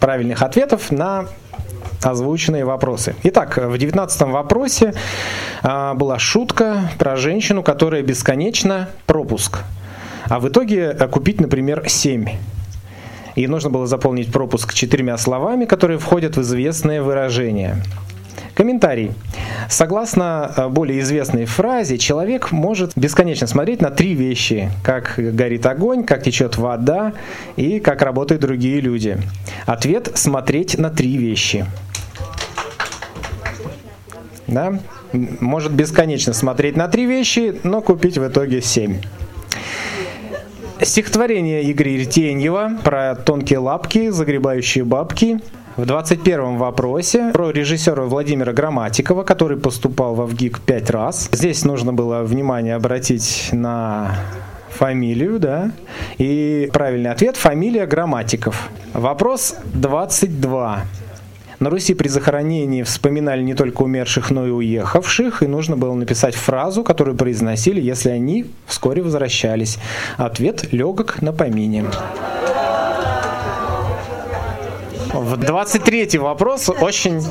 правильных 0.00 0.42
ответов 0.42 0.90
на 0.90 1.26
озвученные 2.02 2.64
вопросы. 2.64 3.14
Итак, 3.22 3.58
в 3.58 3.78
девятнадцатом 3.78 4.32
вопросе 4.32 4.92
а, 5.62 5.94
была 5.94 6.18
шутка 6.18 6.90
про 6.98 7.14
женщину, 7.14 7.62
которая 7.62 8.02
бесконечно 8.02 8.88
пропуск. 9.06 9.60
А 10.24 10.40
в 10.40 10.48
итоге 10.48 10.90
а, 10.90 11.06
купить, 11.06 11.40
например, 11.40 11.84
7. 11.86 12.26
И 13.36 13.46
нужно 13.46 13.70
было 13.70 13.86
заполнить 13.86 14.32
пропуск 14.32 14.74
четырьмя 14.74 15.18
словами, 15.18 15.64
которые 15.64 16.00
входят 16.00 16.36
в 16.36 16.40
известное 16.40 17.02
выражение. 17.02 17.76
Комментарий. 18.54 19.12
Согласно 19.70 20.52
э, 20.54 20.68
более 20.68 21.00
известной 21.00 21.46
фразе, 21.46 21.96
человек 21.96 22.52
может 22.52 22.92
бесконечно 22.96 23.46
смотреть 23.46 23.80
на 23.80 23.90
три 23.90 24.14
вещи. 24.14 24.70
Как 24.84 25.14
горит 25.16 25.64
огонь, 25.64 26.04
как 26.04 26.22
течет 26.22 26.58
вода 26.58 27.14
и 27.56 27.80
как 27.80 28.02
работают 28.02 28.42
другие 28.42 28.80
люди. 28.80 29.18
Ответ– 29.64 30.10
смотреть 30.14 30.78
на 30.78 30.90
три 30.90 31.16
вещи. 31.16 31.64
Да? 34.46 34.78
Может 35.12 35.72
бесконечно 35.72 36.34
смотреть 36.34 36.76
на 36.76 36.88
три 36.88 37.06
вещи, 37.06 37.58
но 37.62 37.80
купить 37.80 38.18
в 38.18 38.28
итоге 38.28 38.60
семь. 38.60 39.00
Стихотворение 40.82 41.70
Игоря 41.70 41.92
Ретеньева 41.92 42.72
про 42.82 43.14
тонкие 43.14 43.60
лапки, 43.60 44.10
загребающие 44.10 44.84
бабки– 44.84 45.40
в 45.76 45.86
21 45.86 46.58
вопросе 46.58 47.30
про 47.32 47.50
режиссера 47.50 48.02
Владимира 48.04 48.52
Грамматикова, 48.52 49.22
который 49.22 49.56
поступал 49.56 50.14
в 50.14 50.26
ВГИК 50.26 50.60
пять 50.60 50.90
раз. 50.90 51.28
Здесь 51.32 51.64
нужно 51.64 51.92
было 51.92 52.22
внимание 52.22 52.74
обратить 52.74 53.48
на 53.52 54.14
фамилию, 54.70 55.38
да, 55.38 55.70
и 56.18 56.68
правильный 56.72 57.10
ответ– 57.10 57.36
фамилия 57.38 57.86
Грамматиков. 57.86 58.70
Вопрос 58.92 59.56
22. 59.74 60.84
На 61.60 61.70
Руси 61.70 61.94
при 61.94 62.08
захоронении 62.08 62.82
вспоминали 62.82 63.42
не 63.42 63.54
только 63.54 63.82
умерших, 63.82 64.30
но 64.30 64.46
и 64.46 64.50
уехавших, 64.50 65.42
и 65.42 65.46
нужно 65.46 65.76
было 65.76 65.94
написать 65.94 66.34
фразу, 66.34 66.82
которую 66.82 67.16
произносили, 67.16 67.80
если 67.80 68.10
они 68.10 68.46
вскоре 68.66 69.00
возвращались. 69.00 69.78
Ответ– 70.16 70.68
легок 70.72 71.22
на 71.22 71.32
помине. 71.32 71.84
В 75.22 75.36
23 75.36 76.18
вопрос 76.18 76.68
очень, 76.68 77.22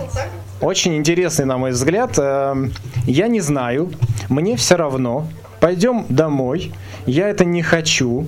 очень 0.62 0.96
интересный, 0.96 1.44
на 1.44 1.58
мой 1.58 1.72
взгляд. 1.72 2.18
Эм, 2.18 2.72
я 3.06 3.28
не 3.28 3.42
знаю, 3.42 3.92
мне 4.30 4.56
все 4.56 4.78
равно. 4.78 5.28
Пойдем 5.60 6.06
домой. 6.08 6.72
Я 7.06 7.28
это 7.28 7.44
не 7.44 7.62
хочу. 7.62 8.28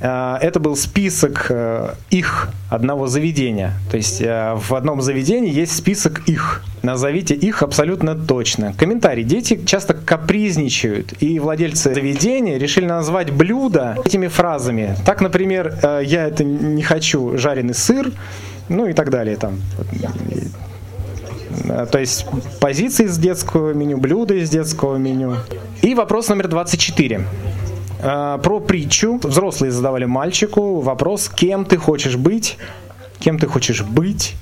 Э, 0.00 0.38
это 0.40 0.58
был 0.58 0.74
список 0.74 1.46
э, 1.50 1.94
их 2.10 2.48
одного 2.68 3.06
заведения. 3.06 3.74
То 3.92 3.96
есть 3.96 4.20
э, 4.20 4.54
в 4.56 4.74
одном 4.74 5.02
заведении 5.02 5.52
есть 5.52 5.76
список 5.76 6.22
их. 6.26 6.64
Назовите 6.82 7.36
их 7.36 7.62
абсолютно 7.62 8.16
точно. 8.16 8.74
Комментарий. 8.76 9.22
Дети 9.22 9.60
часто 9.66 9.94
капризничают, 9.94 11.14
и 11.20 11.38
владельцы 11.38 11.94
заведения 11.94 12.58
решили 12.58 12.86
назвать 12.86 13.30
блюдо 13.30 13.96
этими 14.04 14.26
фразами. 14.26 14.96
Так, 15.04 15.20
например, 15.20 15.78
я 16.02 16.26
это 16.26 16.42
не 16.42 16.82
хочу 16.82 17.36
жареный 17.36 17.74
сыр, 17.74 18.10
ну 18.70 18.86
и 18.86 18.94
так 18.94 19.10
далее 19.10 19.36
там. 19.36 19.60
То 21.92 21.98
есть 21.98 22.24
позиции 22.60 23.04
из 23.04 23.18
детского 23.18 23.74
меню, 23.74 23.98
блюда 23.98 24.34
из 24.34 24.48
детского 24.48 24.96
меню. 24.96 25.36
И 25.82 25.94
вопрос 25.94 26.28
номер 26.28 26.48
24. 26.48 27.26
А, 28.02 28.38
про 28.38 28.60
притчу. 28.60 29.18
Взрослые 29.22 29.72
задавали 29.72 30.04
мальчику 30.04 30.80
вопрос, 30.80 31.28
кем 31.28 31.64
ты 31.64 31.76
хочешь 31.76 32.16
быть, 32.16 32.56
кем 33.18 33.38
ты 33.38 33.46
хочешь 33.46 33.82
быть. 33.82 34.34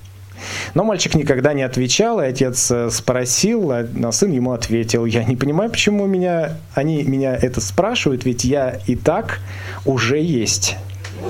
Но 0.74 0.84
мальчик 0.84 1.14
никогда 1.14 1.52
не 1.52 1.62
отвечал, 1.62 2.20
и 2.20 2.26
отец 2.26 2.70
э, 2.70 2.90
спросил, 2.90 3.72
а 3.72 4.12
сын 4.12 4.30
ему 4.30 4.52
ответил, 4.52 5.04
я 5.04 5.24
не 5.24 5.34
понимаю, 5.34 5.68
почему 5.68 6.06
меня, 6.06 6.58
они 6.74 7.02
меня 7.02 7.34
это 7.34 7.60
спрашивают, 7.60 8.24
ведь 8.24 8.44
я 8.44 8.78
и 8.86 8.94
так 8.94 9.40
уже 9.84 10.20
есть. 10.20 10.76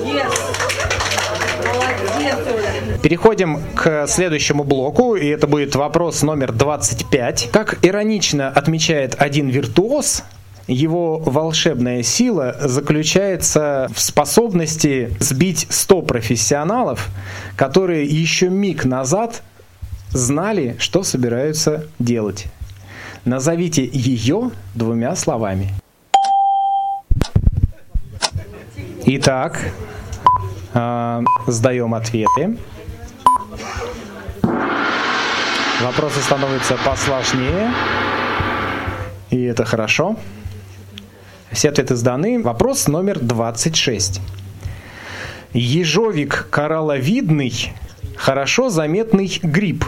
Yes. 0.05 0.98
Переходим 3.03 3.61
к 3.75 4.07
следующему 4.07 4.65
блоку, 4.65 5.15
и 5.15 5.27
это 5.29 5.47
будет 5.47 5.75
вопрос 5.77 6.23
номер 6.23 6.53
25. 6.53 7.51
Как 7.53 7.79
иронично 7.85 8.49
отмечает 8.49 9.15
один 9.19 9.49
виртуоз, 9.49 10.25
его 10.67 11.19
волшебная 11.19 12.03
сила 12.03 12.57
заключается 12.61 13.89
в 13.95 14.01
способности 14.01 15.17
сбить 15.21 15.67
100 15.71 16.03
профессионалов, 16.03 17.09
которые 17.57 18.05
еще 18.05 18.51
миг 18.51 18.85
назад 18.85 19.43
знали, 20.11 20.77
что 20.79 21.03
собираются 21.03 21.87
делать. 21.99 22.47
Назовите 23.25 23.89
ее 23.91 24.51
двумя 24.75 25.17
словами. 25.17 25.71
Итак, 29.07 29.73
сдаем 30.73 31.95
ответы. 31.95 32.57
Вопросы 35.81 36.21
становятся 36.21 36.77
посложнее. 36.85 37.71
И 39.31 39.43
это 39.43 39.65
хорошо. 39.65 40.17
Все 41.53 41.69
ответы 41.69 41.97
сданы. 41.97 42.43
Вопрос 42.43 42.89
номер 42.89 43.19
26. 43.21 44.21
Ежовик 45.53 46.49
коралловидный– 46.51 47.73
хорошо 48.19 48.69
заметный 48.69 49.41
гриб, 49.43 49.85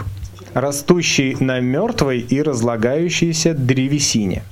растущий 0.53 1.35
на 1.39 1.59
мертвой 1.59 2.19
и 2.19 2.41
разлагающейся 2.41 3.53
древесине. 3.53 4.43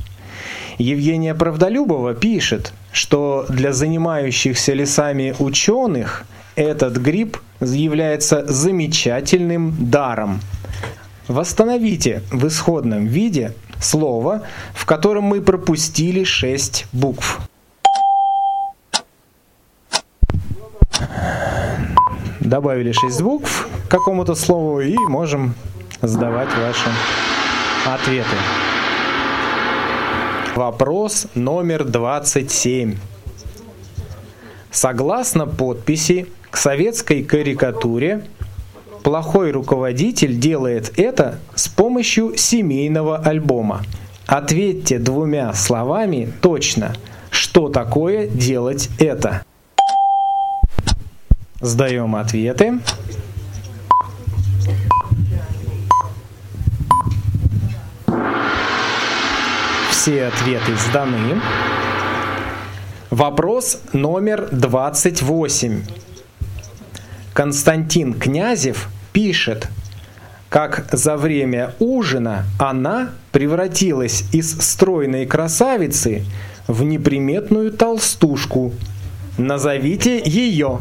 Евгения 0.79 1.35
Правдолюбова 1.35 2.15
пишет, 2.15 2.73
что 2.91 3.45
для 3.49 3.71
занимающихся 3.71 4.73
лесами 4.73 5.35
ученых 5.37 6.25
этот 6.55 6.97
гриб 6.97 7.37
является 7.61 8.43
замечательным 8.47 9.75
даром– 9.91 10.39
Восстановите 11.29 12.23
в 12.31 12.47
исходном 12.47 13.05
виде 13.05 13.53
слово, 13.79 14.41
в 14.73 14.87
котором 14.87 15.25
мы 15.25 15.41
пропустили 15.41 16.23
6 16.23 16.87
букв. 16.91 17.39
Добавили 22.39 22.93
6 22.93 23.21
букв 23.21 23.67
к 23.85 23.91
какому-то 23.91 24.33
слову 24.33 24.81
и 24.81 24.97
можем 25.07 25.53
сдавать 26.01 26.49
ваши 26.57 26.89
ответы. 27.85 28.35
Вопрос 30.59 31.27
номер 31.35 31.85
27. 31.85 32.97
Согласно 34.71 35.47
подписи 35.47 36.27
к 36.51 36.57
советской 36.57 37.23
карикатуре 37.23 38.25
Плохой 39.01 39.51
руководитель 39.51 40.37
делает 40.37 40.99
это 40.99 41.39
с 41.55 41.69
помощью 41.69 42.35
семейного 42.35 43.19
альбома. 43.19 43.83
Ответьте 44.27 44.99
двумя 44.99 45.53
словами 45.53 46.29
точно, 46.41 46.93
что 47.29 47.69
такое 47.69 48.27
делать 48.27 48.89
это. 48.99 49.43
Сдаем 51.61 52.17
ответы. 52.17 52.79
Все 60.01 60.27
ответы 60.27 60.77
сданы. 60.77 61.41
Вопрос 63.09 63.81
номер 63.91 64.47
28. 64.49 65.83
Константин 67.33 68.13
Князев 68.13 68.87
пишет, 69.11 69.67
как 70.47 70.87
за 70.93 71.17
время 71.17 71.75
ужина 71.79 72.45
она 72.57 73.09
превратилась 73.33 74.23
из 74.31 74.61
стройной 74.61 75.25
красавицы 75.25 76.23
в 76.65 76.81
неприметную 76.83 77.73
толстушку. 77.73 78.71
Назовите 79.37 80.21
ее. 80.23 80.79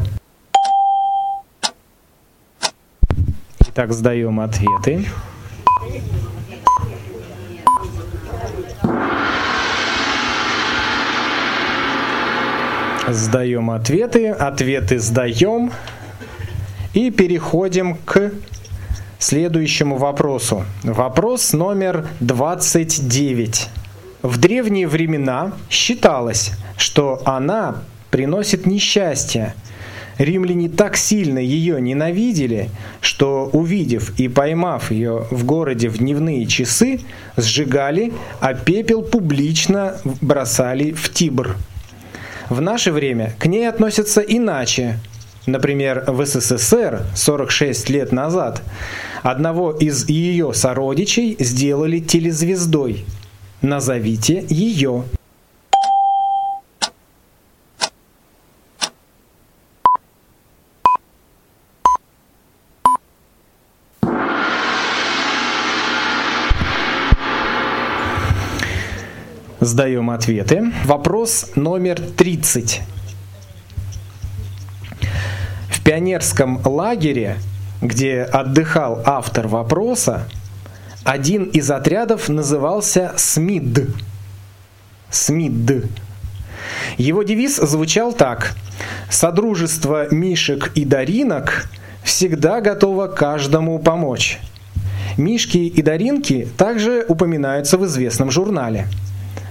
Итак, 3.67 3.91
сдаем 3.91 4.39
ответы. 4.39 5.05
Сдаем 13.11 13.71
ответы, 13.71 14.29
ответы 14.29 14.99
сдаем. 14.99 15.71
И 16.93 17.09
переходим 17.09 17.97
к 18.05 18.31
следующему 19.17 19.97
вопросу. 19.97 20.63
Вопрос 20.83 21.53
номер 21.53 22.07
29. 22.19 23.69
В 24.21 24.37
древние 24.37 24.87
времена 24.87 25.53
считалось, 25.69 26.51
что 26.77 27.21
она 27.25 27.77
приносит 28.11 28.67
несчастье. 28.67 29.55
Римляне 30.19 30.69
так 30.69 30.97
сильно 30.97 31.39
ее 31.39 31.81
ненавидели, 31.81 32.69
что, 33.01 33.49
увидев 33.53 34.19
и 34.19 34.27
поймав 34.27 34.91
ее 34.91 35.25
в 35.31 35.45
городе 35.45 35.89
в 35.89 35.97
дневные 35.97 36.45
часы, 36.45 36.99
сжигали, 37.37 38.11
а 38.39 38.53
пепел 38.53 39.01
публично 39.01 39.95
бросали 40.21 40.91
в 40.91 41.11
Тибр. 41.11 41.55
В 42.49 42.61
наше 42.61 42.91
время 42.91 43.35
к 43.37 43.45
ней 43.45 43.69
относятся 43.69 44.21
иначе. 44.21 44.99
Например, 45.45 46.03
в 46.07 46.25
СССР 46.25 47.03
46 47.15 47.89
лет 47.89 48.11
назад 48.11 48.63
одного 49.21 49.71
из 49.71 50.09
ее 50.09 50.53
сородичей 50.53 51.35
сделали 51.39 51.99
телезвездой. 51.99 53.05
Назовите 53.61 54.45
ее. 54.49 55.03
Сдаем 69.61 70.09
ответы. 70.09 70.71
Вопрос 70.85 71.51
номер 71.55 71.99
30. 71.99 72.81
В 75.67 75.83
пионерском 75.83 76.61
лагере, 76.65 77.35
где 77.81 78.21
отдыхал 78.21 79.01
автор 79.03 79.49
вопроса, 79.49 80.29
один 81.03 81.43
из 81.43 81.69
отрядов 81.69 82.29
назывался 82.29 83.11
СМИД. 83.17 83.89
СМИД. 85.09 85.89
Его 86.97 87.23
девиз 87.23 87.57
звучал 87.57 88.13
так. 88.13 88.55
«Содружество 89.09 90.07
Мишек 90.09 90.71
и 90.75 90.85
Даринок 90.85 91.69
всегда 92.03 92.61
готово 92.61 93.07
каждому 93.07 93.77
помочь». 93.79 94.39
Мишки 95.17 95.57
и 95.57 95.81
Даринки 95.81 96.47
также 96.57 97.03
упоминаются 97.09 97.77
в 97.77 97.85
известном 97.85 98.31
журнале. 98.31 98.87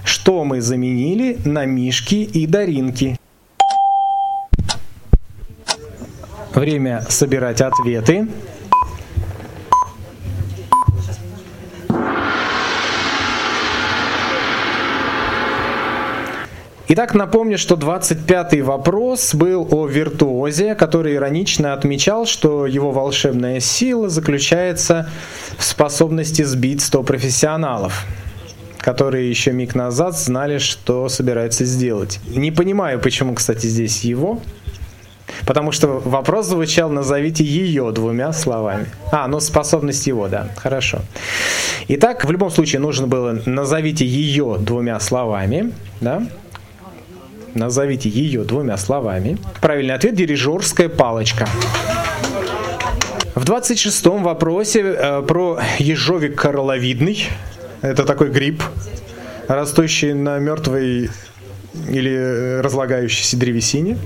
Что 0.09 0.43
мы 0.43 0.59
заменили 0.59 1.37
на 1.45 1.65
Мишки 1.65 2.23
и 2.23 2.47
Даринки? 2.47 3.15
Время 6.55 7.05
собирать 7.07 7.61
ответы. 7.61 8.27
Итак, 16.87 17.13
напомню, 17.13 17.59
что 17.59 17.75
25-й 17.75 18.61
вопрос 18.61 19.35
был 19.35 19.67
о 19.69 19.85
виртуозе, 19.85 20.73
который 20.73 21.17
иронично 21.17 21.73
отмечал, 21.73 22.25
что 22.25 22.65
его 22.65 22.89
волшебная 22.89 23.59
сила 23.59 24.09
заключается 24.09 25.07
в 25.59 25.63
способности 25.63 26.41
сбить 26.41 26.81
100 26.81 27.03
профессионалов 27.03 28.07
которые 28.79 29.29
еще 29.29 29.51
миг 29.51 29.75
назад 29.75 30.17
знали, 30.17 30.57
что 30.57 31.09
собираются 31.09 31.65
сделать. 31.65 32.19
Не 32.27 32.51
понимаю, 32.51 32.99
почему, 32.99 33.35
кстати, 33.35 33.67
здесь 33.67 34.03
его, 34.03 34.41
Потому 35.45 35.71
что 35.71 36.01
вопрос 36.03 36.47
звучал 36.47 36.89
«назовите 36.89 37.43
ее 37.43 37.91
двумя 37.91 38.33
словами». 38.33 38.87
А, 39.11 39.27
ну 39.27 39.39
способность 39.39 40.07
его, 40.07 40.27
да, 40.27 40.49
хорошо. 40.57 41.01
Итак, 41.87 42.25
в 42.25 42.31
любом 42.31 42.49
случае 42.49 42.81
нужно 42.81 43.07
было 43.07 43.39
«назовите 43.45 44.05
ее 44.05 44.57
двумя 44.59 44.99
словами», 44.99 45.71
да, 46.01 46.23
Назовите 47.55 48.09
ее 48.09 48.43
двумя 48.43 48.77
словами. 48.77 49.37
Правильный 49.59 49.95
ответ– 49.95 50.13
дирижерская 50.15 50.87
палочка. 50.87 51.47
В 53.35 53.43
26-м 53.43 54.23
вопросе 54.23 54.81
э, 54.81 55.21
про 55.23 55.59
ежовик 55.79 56.39
короловидный. 56.39 57.27
Это 57.81 58.03
такой 58.03 58.29
гриб, 58.29 58.61
растущий 59.47 60.13
на 60.13 60.37
мертвой 60.39 61.09
или 61.87 62.59
разлагающейся 62.61 63.37
древесине. 63.37 63.97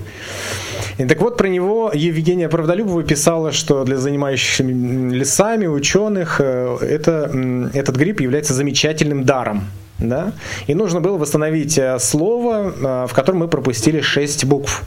И 0.98 1.04
так 1.06 1.20
вот, 1.20 1.36
про 1.36 1.48
него 1.48 1.90
Евгения 1.92 2.48
Правдолюбова 2.48 3.02
писала, 3.02 3.50
что 3.50 3.84
для 3.84 3.96
занимающихся 3.96 4.62
лесами, 4.62 5.66
ученых, 5.66 6.40
э, 6.40 6.76
это, 6.80 7.30
этот 7.72 7.96
гриб 7.96 8.20
является 8.20 8.54
замечательным 8.54 9.24
даром. 9.24 9.64
Да? 9.98 10.32
И 10.68 10.74
нужно 10.74 11.00
было 11.00 11.16
восстановить 11.16 11.78
э, 11.78 11.98
слово, 11.98 12.72
э, 13.04 13.06
в 13.08 13.12
котором 13.12 13.40
мы 13.40 13.48
пропустили 13.48 14.00
6 14.00 14.44
букв. 14.44 14.84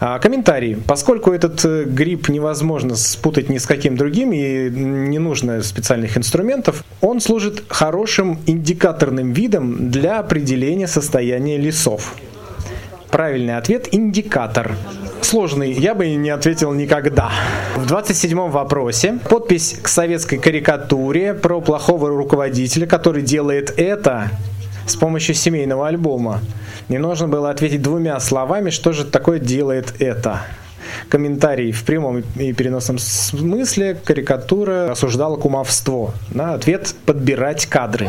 А, 0.00 0.18
комментарий. 0.18 0.76
Поскольку 0.76 1.32
этот 1.32 1.64
гриб 1.64 2.28
невозможно 2.28 2.96
спутать 2.96 3.48
ни 3.48 3.58
с 3.58 3.66
каким 3.66 3.96
другим 3.96 4.32
и 4.32 4.70
не 4.70 5.18
нужно 5.18 5.62
специальных 5.62 6.16
инструментов, 6.16 6.84
он 7.00 7.20
служит 7.20 7.64
хорошим 7.68 8.38
индикаторным 8.46 9.32
видом 9.32 9.90
для 9.90 10.18
определения 10.18 10.88
состояния 10.88 11.56
лесов. 11.56 12.14
Правильный 13.10 13.56
ответ– 13.56 13.88
индикатор. 13.92 14.74
Сложный, 15.20 15.72
я 15.72 15.94
бы 15.94 16.08
не 16.16 16.30
ответил 16.30 16.72
никогда. 16.72 17.30
В 17.76 17.86
27-м 17.86 18.50
вопросе 18.50 19.18
подпись 19.28 19.78
к 19.80 19.88
советской 19.88 20.38
карикатуре 20.38 21.32
про 21.32 21.60
плохого 21.60 22.08
руководителя, 22.08 22.86
который 22.86 23.22
делает 23.22 23.72
это 23.78 24.30
с 24.86 24.96
помощью 24.96 25.34
семейного 25.34 25.88
альбома. 25.88 26.40
Не 26.88 26.98
нужно 26.98 27.28
было 27.28 27.50
ответить 27.50 27.82
двумя 27.82 28.18
словами, 28.20 28.70
что 28.70 28.92
же 28.92 29.04
такое 29.04 29.38
делает 29.38 29.94
это 30.00 30.42
комментарий 31.08 31.72
в 31.72 31.84
прямом 31.84 32.22
и 32.36 32.52
переносном 32.52 32.98
смысле 32.98 33.94
карикатура 33.94 34.92
осуждала 34.92 35.36
кумовство. 35.36 36.12
На 36.30 36.54
ответ 36.54 36.94
подбирать 37.06 37.66
кадры 37.66 38.08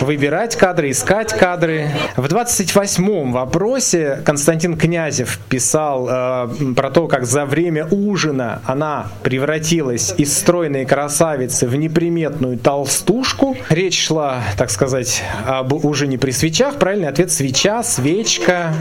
выбирать 0.00 0.56
кадры, 0.56 0.90
искать 0.90 1.32
кадры. 1.32 1.90
В 2.16 2.26
28-м 2.26 3.32
вопросе 3.32 4.20
Константин 4.24 4.76
Князев 4.76 5.38
писал 5.48 6.08
э, 6.08 6.48
про 6.76 6.90
то, 6.90 7.06
как 7.08 7.26
за 7.26 7.44
время 7.44 7.86
ужина 7.90 8.62
она 8.64 9.08
превратилась 9.22 10.14
из 10.16 10.36
стройной 10.36 10.84
красавицы 10.84 11.66
в 11.66 11.76
неприметную 11.76 12.58
толстушку. 12.58 13.56
Речь 13.68 14.06
шла, 14.06 14.42
так 14.56 14.70
сказать, 14.70 15.22
об 15.46 15.72
ужине 15.84 16.18
при 16.18 16.30
свечах. 16.30 16.76
Правильный 16.76 17.08
ответ– 17.08 17.30
свеча, 17.32 17.82
свечка. 17.82 18.72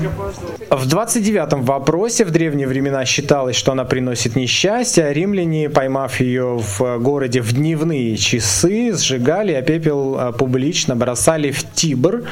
В 0.70 0.88
29-м 0.88 1.64
вопросе 1.64 2.26
в 2.26 2.32
древние 2.32 2.68
времена 2.68 3.06
считалось, 3.06 3.56
что 3.56 3.72
она 3.72 3.86
приносит 3.86 4.36
несчастье, 4.36 5.06
а 5.06 5.14
римляне, 5.14 5.70
поймав 5.70 6.20
ее 6.20 6.60
в 6.60 7.00
городе 7.00 7.42
в 7.42 7.54
дневные 7.54 8.18
часы, 8.18 8.94
сжигали, 8.94 9.54
а 9.54 9.62
пепел 9.62 10.18
э, 10.20 10.34
публично 10.34 10.96
бросали 11.08 11.52
в 11.52 11.64
Тибр, 11.74 12.24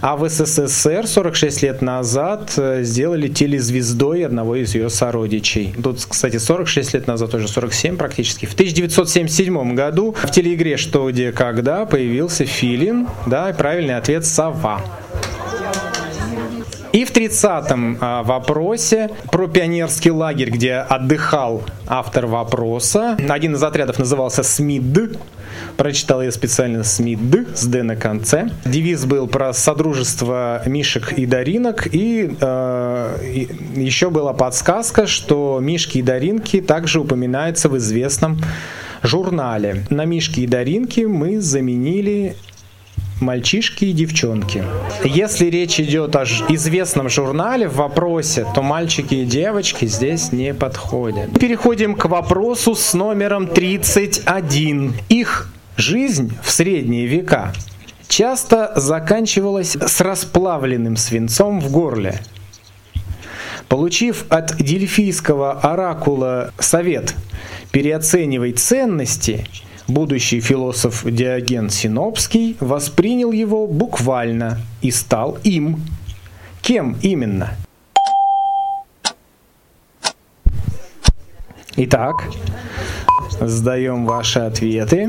а 0.00 0.16
в 0.16 0.28
СССР 0.28 1.08
46 1.08 1.62
лет 1.62 1.82
назад 1.82 2.52
э, 2.56 2.84
сделали 2.84 3.26
телезвездой 3.26 4.24
одного 4.24 4.54
из 4.54 4.72
ее 4.76 4.88
сородичей. 4.88 5.74
Тут, 5.82 6.06
кстати, 6.08 6.36
46 6.36 6.94
лет 6.94 7.06
назад, 7.08 7.34
уже 7.34 7.48
47 7.48 7.96
практически. 7.96 8.46
В 8.46 8.54
1977 8.54 9.74
году 9.74 10.12
в 10.12 10.30
телеигре 10.30 10.76
«Что, 10.76 11.10
где, 11.10 11.32
когда» 11.32 11.86
появился 11.86 12.44
филин, 12.46 13.08
да, 13.26 13.50
и 13.50 13.52
правильный 13.52 13.96
ответ 13.96 14.24
«Сова». 14.24 14.80
И 16.92 17.04
в 17.04 17.12
30-м 17.12 17.98
а, 18.00 18.22
вопросе 18.22 19.10
про 19.30 19.48
пионерский 19.48 20.10
лагерь, 20.10 20.50
где 20.50 20.74
отдыхал 20.74 21.62
автор 21.86 22.26
вопроса. 22.26 23.16
Один 23.28 23.54
из 23.54 23.62
отрядов 23.62 23.98
назывался 23.98 24.42
СМИД. 24.42 25.18
Прочитал 25.80 26.20
я 26.20 26.30
специально 26.30 26.84
СМИД 26.84 27.56
с 27.56 27.64
Д 27.64 27.82
на 27.82 27.96
конце. 27.96 28.50
Девиз 28.66 29.06
был 29.06 29.26
про 29.26 29.54
содружество 29.54 30.60
Мишек 30.66 31.14
и 31.14 31.24
Даринок. 31.24 31.88
И, 31.90 32.36
э, 32.38 33.46
еще 33.76 34.10
была 34.10 34.34
подсказка, 34.34 35.06
что 35.06 35.58
Мишки 35.58 35.96
и 35.96 36.02
Даринки 36.02 36.60
также 36.60 37.00
упоминаются 37.00 37.70
в 37.70 37.78
известном 37.78 38.42
журнале. 39.02 39.86
На 39.88 40.04
Мишки 40.04 40.40
и 40.40 40.46
Даринки 40.46 41.00
мы 41.00 41.40
заменили 41.40 42.36
мальчишки 43.22 43.86
и 43.86 43.94
девчонки. 43.94 44.62
Если 45.02 45.46
речь 45.46 45.80
идет 45.80 46.14
о 46.14 46.24
известном 46.24 47.08
журнале 47.08 47.68
в 47.68 47.76
вопросе, 47.76 48.46
то 48.54 48.60
мальчики 48.60 49.14
и 49.14 49.24
девочки 49.24 49.86
здесь 49.86 50.30
не 50.30 50.52
подходят. 50.52 51.40
Переходим 51.40 51.94
к 51.94 52.04
вопросу 52.04 52.74
с 52.74 52.92
номером 52.92 53.46
31. 53.46 54.92
Их 55.08 55.50
жизнь 55.80 56.32
в 56.42 56.50
средние 56.50 57.06
века 57.06 57.52
часто 58.08 58.72
заканчивалась 58.76 59.76
с 59.76 60.00
расплавленным 60.00 60.96
свинцом 60.96 61.60
в 61.60 61.70
горле. 61.70 62.20
Получив 63.68 64.26
от 64.28 64.56
дельфийского 64.56 65.52
оракула 65.52 66.52
совет 66.58 67.14
«Переоценивай 67.70 68.52
ценности», 68.52 69.46
будущий 69.86 70.40
философ 70.40 71.04
Диоген 71.04 71.70
Синопский 71.70 72.56
воспринял 72.60 73.32
его 73.32 73.66
буквально 73.66 74.58
и 74.82 74.90
стал 74.90 75.38
им. 75.44 75.84
Кем 76.62 76.96
именно? 77.00 77.56
Итак, 81.76 82.28
сдаем 83.40 84.04
ваши 84.04 84.40
ответы. 84.40 85.06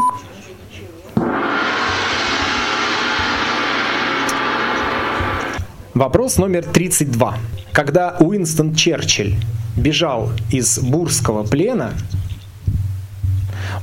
Вопрос 6.02 6.40
номер 6.40 6.66
32. 6.66 7.38
Когда 7.74 8.18
Уинстон 8.20 8.74
Черчилль 8.74 9.36
бежал 9.78 10.32
из 10.50 10.80
бурского 10.80 11.44
плена, 11.44 11.94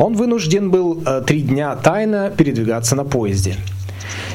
он 0.00 0.14
вынужден 0.14 0.72
был 0.72 1.00
э, 1.06 1.22
три 1.24 1.42
дня 1.42 1.76
тайно 1.76 2.32
передвигаться 2.36 2.96
на 2.96 3.04
поезде. 3.04 3.54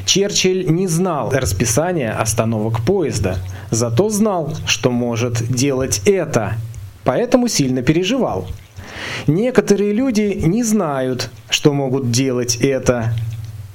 Черчилль 0.05 0.65
не 0.69 0.87
знал 0.87 1.31
расписания 1.31 2.17
остановок 2.17 2.79
поезда, 2.85 3.39
зато 3.69 4.07
знал, 4.07 4.55
что 4.65 4.89
может 4.89 5.45
делать 5.53 6.03
это, 6.05 6.53
поэтому 7.03 7.49
сильно 7.49 7.81
переживал. 7.81 8.47
Некоторые 9.27 9.91
люди 9.91 10.39
не 10.41 10.63
знают, 10.63 11.31
что 11.49 11.73
могут 11.73 12.11
делать 12.11 12.55
это. 12.61 13.13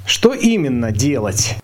Что 0.06 0.32
именно 0.32 0.92
делать? 0.92 1.58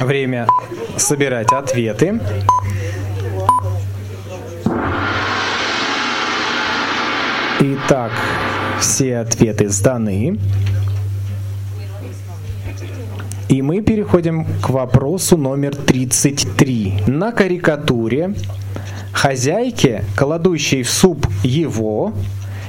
Время 0.00 0.46
собирать 0.96 1.52
ответы. 1.52 2.18
Итак, 7.60 8.12
все 8.80 9.18
ответы 9.18 9.68
сданы. 9.68 10.38
И 13.50 13.60
мы 13.60 13.82
переходим 13.82 14.46
к 14.62 14.70
вопросу 14.70 15.36
номер 15.36 15.76
33. 15.76 17.02
На 17.06 17.30
карикатуре 17.32 18.34
хозяйке, 19.12 20.04
кладущей 20.16 20.82
в 20.82 20.88
суп 20.88 21.26
его, 21.42 22.14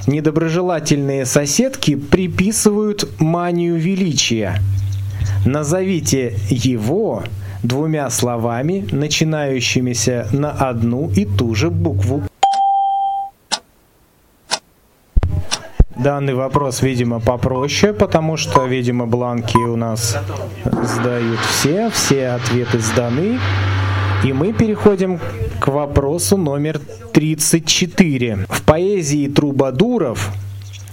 недоброжелательные 0.05 1.25
соседки 1.25 1.95
приписывают 1.95 3.07
манию 3.19 3.77
величия. 3.77 4.59
Назовите 5.45 6.35
его 6.49 7.23
двумя 7.63 8.09
словами, 8.09 8.85
начинающимися 8.91 10.27
на 10.31 10.51
одну 10.51 11.09
и 11.15 11.25
ту 11.25 11.55
же 11.55 11.69
букву. 11.69 12.23
Данный 15.95 16.33
вопрос, 16.33 16.81
видимо, 16.81 17.19
попроще, 17.19 17.93
потому 17.93 18.37
что, 18.37 18.65
видимо, 18.65 19.05
бланки 19.05 19.57
у 19.57 19.75
нас 19.75 20.17
сдают 20.83 21.39
все, 21.39 21.89
все 21.89 22.29
ответы 22.29 22.79
сданы. 22.79 23.39
И 24.23 24.33
мы 24.33 24.53
переходим 24.53 25.19
к 25.59 25.67
вопросу 25.67 26.37
номер 26.37 26.79
34. 27.13 28.45
В 28.49 28.61
поэзии 28.61 29.27
трубадуров 29.27 30.31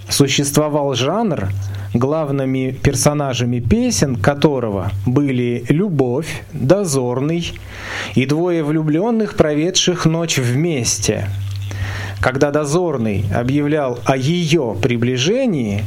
существовал 0.08 0.94
жанр, 0.94 1.48
главными 1.94 2.70
персонажами 2.70 3.60
песен 3.60 4.16
которого 4.16 4.90
были 5.06 5.64
Любовь, 5.68 6.42
Дозорный 6.52 7.52
и 8.14 8.26
двое 8.26 8.62
влюбленных, 8.62 9.36
проведших 9.36 10.06
ночь 10.06 10.38
вместе– 10.38 11.28
когда 12.20 12.50
дозорный 12.50 13.24
объявлял 13.34 13.98
о 14.04 14.16
ее 14.16 14.76
приближении, 14.80 15.84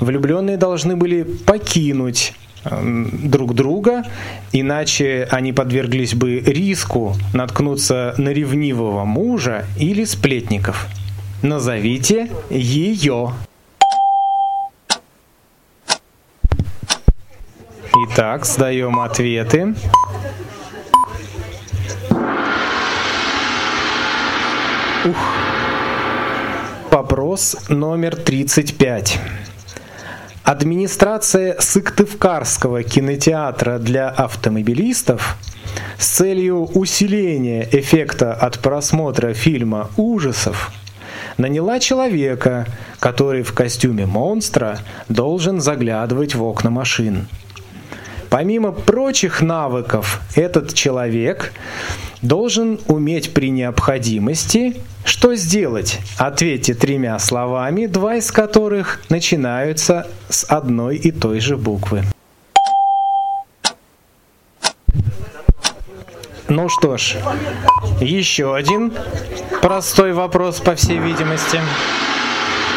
влюбленные 0.00 0.56
должны 0.56 0.96
были 0.96 1.22
покинуть 1.22 2.34
друг 2.64 3.54
друга, 3.54 4.04
иначе 4.52 5.26
они 5.30 5.52
подверглись 5.52 6.14
бы 6.14 6.38
риску 6.40 7.14
наткнуться 7.32 8.14
на 8.18 8.28
ревнивого 8.28 9.04
мужа 9.04 9.66
или 9.78 10.04
сплетников. 10.04 10.86
Назовите 11.42 12.30
ее. 12.50 13.32
Итак, 18.14 18.44
сдаем 18.44 19.00
ответы. 19.00 19.74
Ух. 25.06 25.16
Вопрос 26.90 27.56
номер 27.70 28.16
35. 28.16 29.18
Администрация 30.44 31.58
Сыктывкарского 31.58 32.82
кинотеатра 32.82 33.78
для 33.78 34.10
автомобилистов 34.10 35.38
с 35.96 36.06
целью 36.06 36.64
усиления 36.66 37.66
эффекта 37.72 38.34
от 38.34 38.58
просмотра 38.58 39.32
фильма 39.32 39.88
ужасов 39.96 40.70
наняла 41.38 41.80
человека, 41.80 42.66
который 43.00 43.42
в 43.42 43.54
костюме 43.54 44.04
монстра 44.04 44.80
должен 45.08 45.62
заглядывать 45.62 46.34
в 46.34 46.44
окна 46.44 46.68
машин. 46.68 47.26
Помимо 48.32 48.72
прочих 48.72 49.42
навыков, 49.42 50.22
этот 50.34 50.72
человек 50.72 51.52
должен 52.22 52.80
уметь 52.88 53.34
при 53.34 53.50
необходимости 53.50 54.76
что 55.04 55.34
сделать? 55.34 55.98
Ответьте 56.16 56.72
тремя 56.72 57.18
словами, 57.18 57.84
два 57.84 58.14
из 58.14 58.32
которых 58.32 59.02
начинаются 59.10 60.08
с 60.30 60.44
одной 60.44 60.96
и 60.96 61.10
той 61.10 61.40
же 61.40 61.58
буквы. 61.58 62.04
Ну 66.48 66.70
что 66.70 66.96
ж, 66.96 67.16
еще 68.00 68.56
один 68.56 68.94
простой 69.60 70.14
вопрос, 70.14 70.58
по 70.60 70.74
всей 70.74 70.96
видимости. 70.96 71.60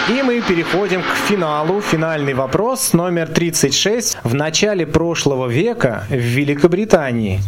И 0.08 0.22
мы 0.22 0.39
переходим 0.39 1.01
к 1.01 1.16
финалу. 1.28 1.82
Финальный 1.82 2.36
вопрос 2.36 2.93
номер 2.93 3.28
36. 3.28 4.18
В 4.24 4.36
начале 4.36 4.86
прошлого 4.86 5.47
века 5.47 6.03
в 6.10 6.14
Великобритании 6.14 7.41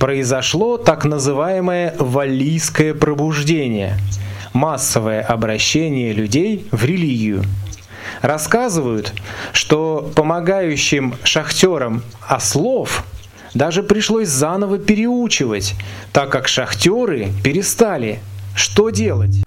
произошло 0.00 0.76
так 0.76 1.04
называемое 1.04 1.94
«валлийское 2.00 2.94
пробуждение»– 2.94 3.96
массовое 4.52 5.22
обращение 5.22 6.12
людей 6.12 6.66
в 6.72 6.84
религию. 6.84 7.44
Рассказывают, 8.22 9.12
что 9.52 10.10
помогающим 10.16 11.14
шахтерам 11.22 12.02
ослов 12.26 13.04
даже 13.54 13.84
пришлось 13.84 14.28
заново 14.28 14.78
переучивать, 14.78 15.76
так 16.12 16.30
как 16.30 16.48
шахтеры 16.48 17.28
перестали. 17.44 18.18
Что 18.56 18.90
делать? 18.90 19.44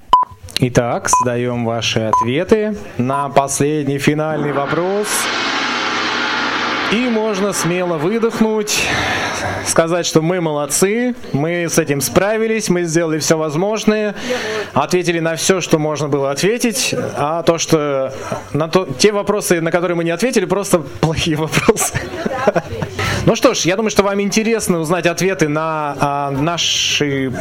Итак, 0.59 1.09
сдаем 1.09 1.65
ваши 1.65 1.99
ответы 1.99 2.75
на 2.97 3.27
последний 3.29 3.97
финальный 3.97 4.53
вопрос. 4.53 5.07
И 6.91 7.09
можно 7.09 7.53
смело 7.53 7.97
выдохнуть, 7.97 8.87
сказать, 9.65 10.05
что 10.05 10.21
мы 10.21 10.41
молодцы, 10.41 11.15
мы 11.31 11.65
с 11.67 11.79
этим 11.79 12.01
справились, 12.01 12.69
мы 12.69 12.83
сделали 12.83 13.17
все 13.17 13.35
возможное, 13.35 14.13
ответили 14.73 15.19
на 15.19 15.35
все, 15.35 15.59
что 15.59 15.79
можно 15.79 16.07
было 16.07 16.29
ответить, 16.29 16.93
а 17.17 17.41
то, 17.41 17.57
что 17.57 18.13
на 18.53 18.67
то, 18.67 18.87
те 18.99 19.11
вопросы, 19.11 19.59
на 19.59 19.71
которые 19.71 19.95
мы 19.95 20.03
не 20.03 20.11
ответили, 20.11 20.45
просто 20.45 20.79
плохие 21.01 21.35
вопросы. 21.35 21.93
Ну 23.25 23.35
что 23.35 23.53
ж, 23.53 23.59
я 23.59 23.77
думаю, 23.77 23.89
что 23.89 24.03
вам 24.03 24.19
интересно 24.19 24.79
узнать 24.79 25.05
ответы 25.05 25.47
на 25.47 25.95
а, 25.97 26.31
наши 26.31 27.31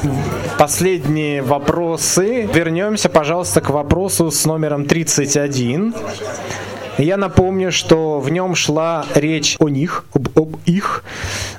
последние 0.56 1.42
вопросы. 1.42 2.48
Вернемся, 2.54 3.08
пожалуйста, 3.08 3.60
к 3.60 3.70
вопросу 3.70 4.30
с 4.30 4.44
номером 4.46 4.84
31. 4.86 5.92
Я 6.98 7.16
напомню, 7.16 7.72
что 7.72 8.20
в 8.20 8.30
нем 8.30 8.54
шла 8.54 9.06
речь 9.14 9.56
о 9.58 9.68
них, 9.68 10.04
об, 10.14 10.28
об 10.38 10.56
их. 10.66 11.04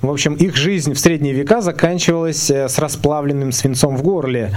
В 0.02 0.12
общем, 0.12 0.36
их 0.36 0.56
жизнь 0.56 0.94
в 0.94 1.00
средние 1.00 1.34
века 1.34 1.62
заканчивалась 1.62 2.52
э, 2.52 2.70
с 2.70 2.78
расплавленным 2.78 3.52
свинцом 3.52 3.98
в 3.98 4.04
горле. 4.04 4.52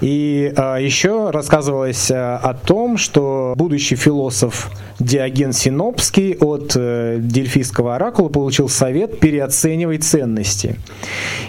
И 0.00 0.52
а, 0.56 0.76
еще 0.76 1.30
рассказывалось 1.30 2.10
а, 2.10 2.38
о 2.42 2.54
том, 2.54 2.96
что 2.96 3.54
будущий 3.56 3.96
философ 3.96 4.70
Диоген 4.98 5.52
Синопский 5.52 6.36
от 6.36 6.72
а, 6.76 7.18
Дельфийского 7.18 7.96
оракула 7.96 8.28
получил 8.28 8.68
совет 8.68 9.20
переоценивать 9.20 10.04
ценности. 10.04 10.76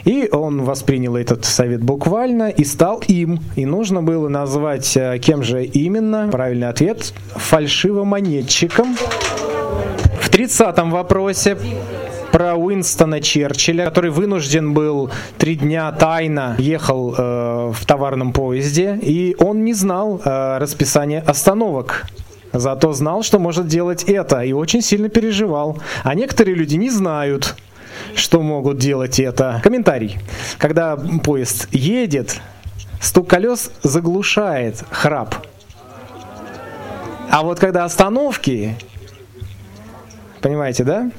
И 0.03 0.28
он 0.32 0.63
воспринял 0.63 1.15
этот 1.15 1.45
совет 1.45 1.82
буквально 1.82 2.49
и 2.49 2.63
стал 2.65 3.01
им. 3.07 3.39
И 3.55 3.65
нужно 3.65 4.03
было 4.03 4.28
назвать, 4.28 4.97
кем 5.21 5.43
же 5.43 5.63
именно. 5.63 6.28
Правильный 6.32 6.67
ответ– 6.67 7.13
фальшивомонетчик 7.36 8.64
мальчиком. 8.66 8.95
В 10.20 10.30
30-м 10.30 10.91
вопросе 10.91 11.57
про 12.32 12.55
Уинстона 12.55 13.22
Черчилля, 13.22 13.86
который 13.86 14.11
вынужден 14.11 14.74
был 14.74 15.09
три 15.38 15.55
дня 15.55 15.91
тайно 15.91 16.55
ехал 16.57 17.16
э, 17.18 17.72
в 17.74 17.86
товарном 17.86 18.34
поезде, 18.34 18.99
и 19.01 19.36
он 19.39 19.63
не 19.63 19.74
знал 19.74 20.22
э, 20.24 20.57
расписание 20.57 21.22
остановок. 21.22 22.07
Зато 22.51 22.93
знал, 22.93 23.24
что 23.24 23.39
может 23.39 23.68
делать 23.68 24.03
это, 24.03 24.41
и 24.41 24.53
очень 24.53 24.82
сильно 24.82 25.09
переживал. 25.09 25.78
А 26.03 26.16
некоторые 26.16 26.55
люди 26.55 26.76
не 26.76 26.89
знают, 26.89 27.55
что 28.16 28.41
могут 28.41 28.78
делать 28.78 29.20
это. 29.20 29.61
Комментарий. 29.63 30.18
Когда 30.57 30.97
поезд 31.24 31.68
едет, 31.72 32.41
стук 33.01 33.30
колес 33.30 33.72
заглушает 33.84 34.84
храп. 34.89 35.36
А 37.30 37.43
вот 37.43 37.59
когда 37.59 37.84
остановки, 37.86 38.76
понимаете, 40.41 40.84
да? 40.84 41.11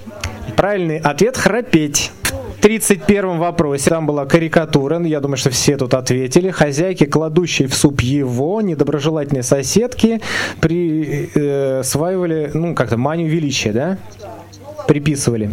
Правильный 0.57 0.99
ответ– 0.99 1.37
храпеть. 1.39 2.13
В 2.57 2.61
31 2.61 3.39
вопросе 3.39 3.91
там 3.91 4.07
была 4.07 4.27
карикатура, 4.27 5.01
я 5.03 5.21
думаю, 5.21 5.37
что 5.37 5.51
все 5.51 5.77
тут 5.77 5.95
ответили. 5.95 6.51
Хозяйки, 6.51 7.05
кладущие 7.05 7.69
в 7.69 7.75
суп 7.75 8.01
его, 8.01 8.61
недоброжелательные 8.61 9.43
соседки, 9.43 10.21
присваивали, 10.61 12.47
э, 12.47 12.51
ну, 12.55 12.75
как-то 12.75 12.97
манию 12.97 13.29
величия, 13.29 13.73
да? 13.73 13.99
Приписывали. 14.89 15.51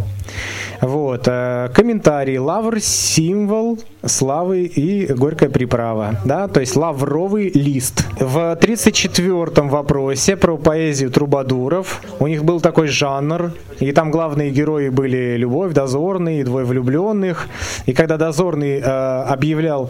Вот. 0.83 1.27
Э, 1.27 1.69
комментарий. 1.73 2.37
Лавр– 2.37 2.79
символ 2.81 3.79
славы 4.05 4.63
и 4.63 5.05
горькая 5.13 5.49
приправа. 5.49 6.19
Да? 6.25 6.49
То 6.49 6.59
есть 6.59 6.75
лавровый 6.75 7.49
лист. 7.51 8.05
В 8.19 8.57
34-м 8.61 9.69
вопросе 9.69 10.35
про 10.35 10.57
поэзию 10.57 11.09
трубадуров. 11.09 12.01
У 12.19 12.27
них 12.27 12.43
был 12.43 12.59
такой 12.59 12.87
жанр. 12.87 13.53
И 13.79 13.93
там 13.93 14.11
главные 14.11 14.51
герои 14.51 14.89
были 14.89 15.37
Любовь, 15.37 15.73
Дозорный 15.73 16.41
и 16.41 16.43
Двое 16.43 16.65
влюбленных. 16.65 17.47
И 17.85 17.93
когда 17.93 18.17
Дозорный 18.17 18.79
э, 18.79 18.83
объявлял 18.83 19.89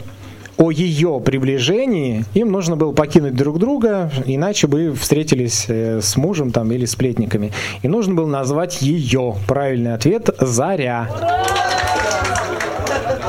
о 0.57 0.71
ее 0.71 1.21
приближении, 1.23 2.25
им 2.33 2.51
нужно 2.51 2.75
было 2.75 2.91
покинуть 2.91 3.35
друг 3.35 3.59
друга, 3.59 4.11
иначе 4.25 4.67
бы 4.67 4.93
встретились 4.93 5.65
э, 5.67 6.01
с 6.01 6.15
мужем 6.15 6.51
там 6.51 6.71
или 6.71 6.85
сплетниками. 6.85 7.51
И 7.81 7.87
нужно 7.87 8.13
было 8.13 8.27
назвать 8.27 8.81
ее. 8.81 9.35
Правильный 9.47 9.93
ответ– 9.93 10.29
Заря. 10.39 11.09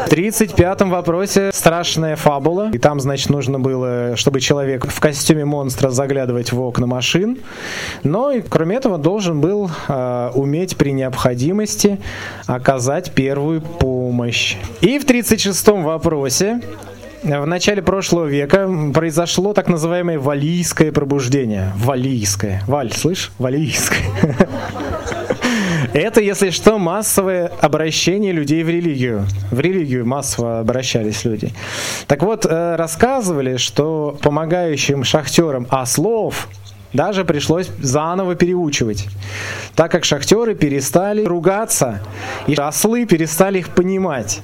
В 0.05 0.12
35-м 0.16 0.91
вопросе 0.91 1.51
страшная 1.53 2.14
фабула. 2.14 2.70
И 2.72 2.79
там, 2.79 3.01
значит, 3.01 3.31
нужно 3.31 3.59
было, 3.59 4.16
чтобы 4.16 4.41
человек 4.41 4.87
в 4.87 5.01
костюме 5.01 5.47
монстра 5.47 5.89
заглядывать 5.91 6.53
в 6.53 6.61
окна 6.61 6.87
машин. 6.87 7.39
Но 8.03 8.31
и 8.31 8.43
кроме 8.43 8.77
этого 8.77 8.99
должен 8.99 9.41
был 9.41 9.70
э, 9.89 10.31
уметь 10.35 10.77
при 10.77 10.93
необходимости 10.93 11.99
оказать 12.47 13.12
первую 13.12 13.62
помощь. 13.62 14.57
И 14.83 14.99
в 14.99 15.07
36-м 15.07 15.83
вопросе 15.83 16.61
в 17.25 17.47
начале 17.47 17.81
прошлого 17.81 18.27
века 18.27 18.68
произошло 18.93 19.55
так 19.55 19.68
называемое 19.68 20.18
валийское 20.18 20.93
пробуждение. 20.93 21.72
Валийское. 21.77 22.62
Валь, 22.66 22.93
слышь? 22.93 23.33
Валийское. 23.39 24.05
Это, 25.95 26.20
если 26.20 26.51
что, 26.51 26.79
массовое 26.79 27.47
обращение 27.61 28.33
людей 28.33 28.62
в 28.62 28.68
религию. 28.68 29.27
В 29.51 29.61
религию 29.61 30.05
массово 30.05 30.61
обращались 30.61 31.25
люди. 31.25 31.51
Так 32.09 32.22
вот, 32.22 32.45
э, 32.45 32.77
рассказывали, 32.77 33.57
что 33.57 34.18
помогающим 34.20 35.05
шахтерам 35.05 35.66
ослов 35.70 36.49
даже 36.93 37.25
пришлось 37.25 37.70
заново 37.81 38.35
переучивать, 38.35 39.09
так 39.75 39.91
как 39.91 40.05
шахтеры 40.05 40.55
перестали 40.55 41.25
ругаться, 41.25 42.01
и 42.47 42.55
ослы 42.55 43.07
перестали 43.07 43.61
их 43.61 43.70
понимать. 43.70 44.43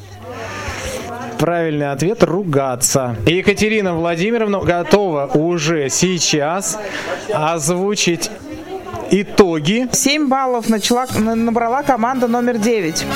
Правильный 1.41 1.91
ответ– 1.91 2.23
ругаться. 2.25 3.17
Екатерина 3.25 3.95
Владимировна 3.95 4.61
готова 4.61 5.25
уже 5.33 5.89
сейчас 5.89 6.79
озвучить 7.33 8.31
итоги. 9.11 9.89
7 9.91 10.29
баллов 10.29 10.69
начала, 10.69 11.07
набрала 11.17 11.83
команда 11.83 12.29
номер 12.29 12.59
9. 12.59 13.07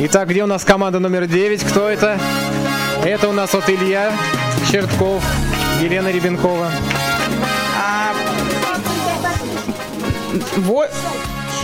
Итак, 0.00 0.28
где 0.28 0.42
у 0.42 0.48
нас 0.48 0.64
команда 0.64 0.98
номер 0.98 1.28
9? 1.28 1.62
Кто 1.62 1.88
это? 1.88 2.18
Это 3.04 3.28
у 3.28 3.32
нас 3.32 3.54
вот 3.54 3.70
Илья 3.70 4.12
Чертков, 4.68 5.22
Елена 5.80 6.08
Ребенкова. 6.08 6.68
А, 7.80 8.12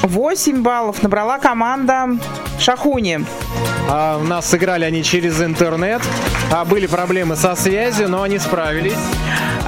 8 0.02 0.62
баллов 0.62 1.02
набрала 1.02 1.38
команда 1.38 2.18
Шахуни. 2.58 3.24
А, 3.88 4.18
у 4.18 4.24
нас 4.24 4.48
сыграли 4.48 4.84
они 4.84 5.02
через 5.02 5.40
интернет. 5.42 6.02
А, 6.52 6.64
были 6.64 6.86
проблемы 6.86 7.36
со 7.36 7.54
связью, 7.54 8.08
но 8.08 8.22
они 8.22 8.38
справились. 8.38 8.98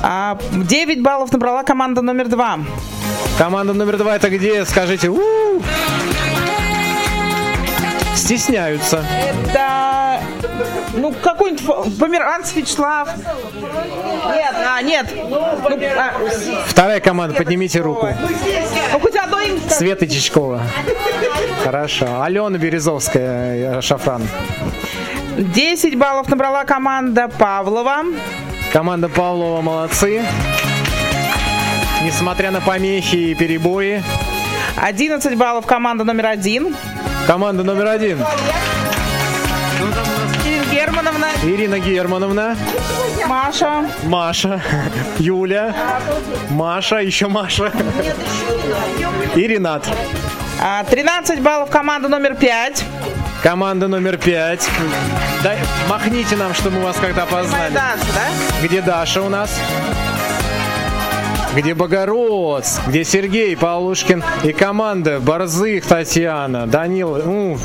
А, 0.03 0.39
9 0.53 1.03
баллов 1.03 1.33
набрала 1.33 1.63
команда 1.63 2.03
номер 2.03 2.29
2. 2.29 2.61
Команда 3.39 3.73
номер 3.73 3.97
2 3.97 4.17
это 4.17 4.31
где? 4.31 4.65
Скажите. 4.65 5.09
У-у-у! 5.09 5.63
Стесняются. 8.15 9.05
Это 9.19 9.90
ну, 10.95 11.13
какой-нибудь 11.13 11.99
Померанц 11.99 12.55
Вячеслав. 12.55 13.09
Нет, 13.17 14.55
а, 14.67 14.83
нет. 14.83 15.07
Ну, 15.29 15.41
а... 15.97 16.13
Вторая 16.67 17.01
команда, 17.01 17.35
поднимите 17.35 17.81
руку. 17.81 18.09
Ну, 18.93 19.01
хоть 19.01 19.17
одно 19.17 19.41
имя. 19.41 19.61
Света 19.69 20.07
Чичкова. 20.07 20.63
Хорошо. 21.65 22.23
Алена 22.23 22.59
Березовская, 22.59 23.79
э, 23.79 23.81
Шафран. 23.81 24.23
10 25.39 25.97
баллов 25.97 26.29
набрала 26.29 26.65
команда 26.65 27.29
Павлова. 27.29 28.05
Команда 28.73 29.09
Павлова 29.09 29.61
молодцы. 29.61 30.23
Несмотря 32.03 32.51
на 32.51 32.61
помехи 32.61 33.17
и 33.17 33.35
перебои. 33.35 34.03
11 34.77 35.37
баллов 35.37 35.67
команда 35.67 36.05
номер 36.05 36.27
один. 36.27 36.75
Команда 37.27 37.63
номер 37.65 37.87
один. 37.89 38.19
Германовна. 41.21 41.55
Ирина 41.55 41.79
Германовна. 41.79 42.57
Маша. 43.27 43.85
Маша. 44.05 44.61
Юля. 45.19 45.75
Маша, 46.51 47.01
еще 47.01 47.29
Маша. 47.29 47.73
И 49.35 49.47
Ренат. 49.47 49.87
13 50.91 51.39
а, 51.39 51.43
баллов 51.43 51.71
команда 51.71 52.09
номер 52.09 52.35
5. 52.35 52.85
Команда 53.43 53.89
номер 53.89 54.17
5. 54.19 54.69
Дай, 55.43 55.59
махните 55.89 56.37
нам, 56.37 56.55
чтобы 56.55 56.77
мы 56.79 56.85
вас 56.85 56.97
когда 56.97 57.23
опознали. 57.23 57.73
Даша, 57.73 58.13
да? 58.15 58.67
Где 58.67 58.83
Даша 58.83 59.23
у 59.23 59.29
нас? 59.29 59.59
Где 61.55 61.75
Богородц, 61.75 62.79
где 62.87 63.05
Сергей 63.05 63.57
Павлушкин 63.57 64.23
и 64.45 64.53
команда 64.53 65.21
Борзых 65.21 65.87
Татьяна, 65.87 66.67
Данила, 66.67 67.23
ну, 67.25 67.59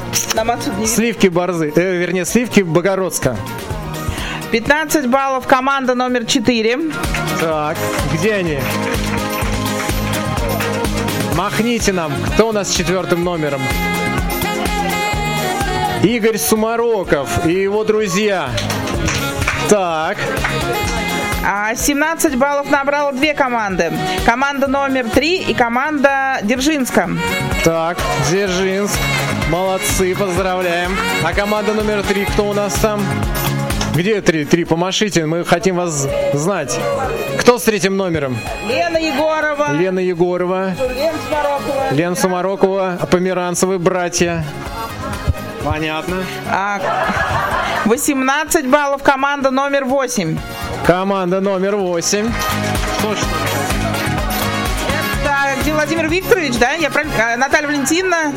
Сливки 0.85 1.27
Борзы, 1.27 1.71
э, 1.75 1.97
вернее, 1.97 2.25
Сливки 2.25 2.61
Богородска. 2.61 3.37
15 4.51 5.07
баллов 5.07 5.47
команда 5.47 5.95
номер 5.95 6.25
4. 6.25 6.79
Так, 7.39 7.77
где 8.13 8.33
они? 8.35 8.59
Махните 11.35 11.91
нам, 11.91 12.13
кто 12.33 12.49
у 12.49 12.51
нас 12.51 12.71
с 12.71 12.75
четвертым 12.75 13.23
номером? 13.23 13.61
Игорь 16.03 16.37
Сумароков 16.37 17.45
и 17.45 17.53
его 17.53 17.83
друзья. 17.83 18.49
Так. 19.69 20.17
17 21.75 22.33
а, 22.33 22.37
баллов 22.37 22.71
набрала 22.71 23.11
две 23.11 23.33
команды. 23.33 23.91
Команда 24.25 24.67
номер 24.67 25.09
3 25.09 25.37
и 25.43 25.53
команда 25.53 26.39
Держинска. 26.41 27.09
Так, 27.63 27.97
Дзержинск. 28.27 28.97
Молодцы, 29.49 30.15
поздравляем. 30.15 30.97
А 31.23 31.33
команда 31.33 31.73
номер 31.73 32.03
3 32.03 32.25
кто 32.25 32.49
у 32.49 32.53
нас 32.53 32.73
там? 32.75 33.01
Где 33.93 34.19
три? 34.21 34.43
Три, 34.43 34.65
помашите, 34.65 35.25
мы 35.25 35.45
хотим 35.45 35.77
вас 35.77 36.05
знать. 36.33 36.77
Кто 37.39 37.57
с 37.57 37.63
третьим 37.63 37.95
номером? 37.95 38.37
Лена 38.67 38.97
Егорова. 38.97 39.71
Лена 39.71 39.99
Егорова. 39.99 40.73
Лен 40.75 41.15
Сумарокова. 41.29 41.91
Лен 41.91 42.15
Сумарокова, 42.17 43.07
Померанцевы 43.09 43.79
братья. 43.79 44.43
Понятно. 45.63 46.25
А, 46.51 46.81
18 47.85 48.67
баллов 48.67 49.01
команда 49.01 49.49
номер 49.49 49.85
8. 49.85 50.37
Команда 50.85 51.41
номер 51.41 51.77
8. 51.77 52.31
Точно. 53.01 53.27
Это 55.59 55.73
Владимир 55.73 56.07
Викторович, 56.07 56.57
да? 56.57 56.73
Я 56.73 56.91
правильно? 56.91 57.33
А, 57.33 57.37
Наталья 57.37 57.67
Валентиновна. 57.67 58.31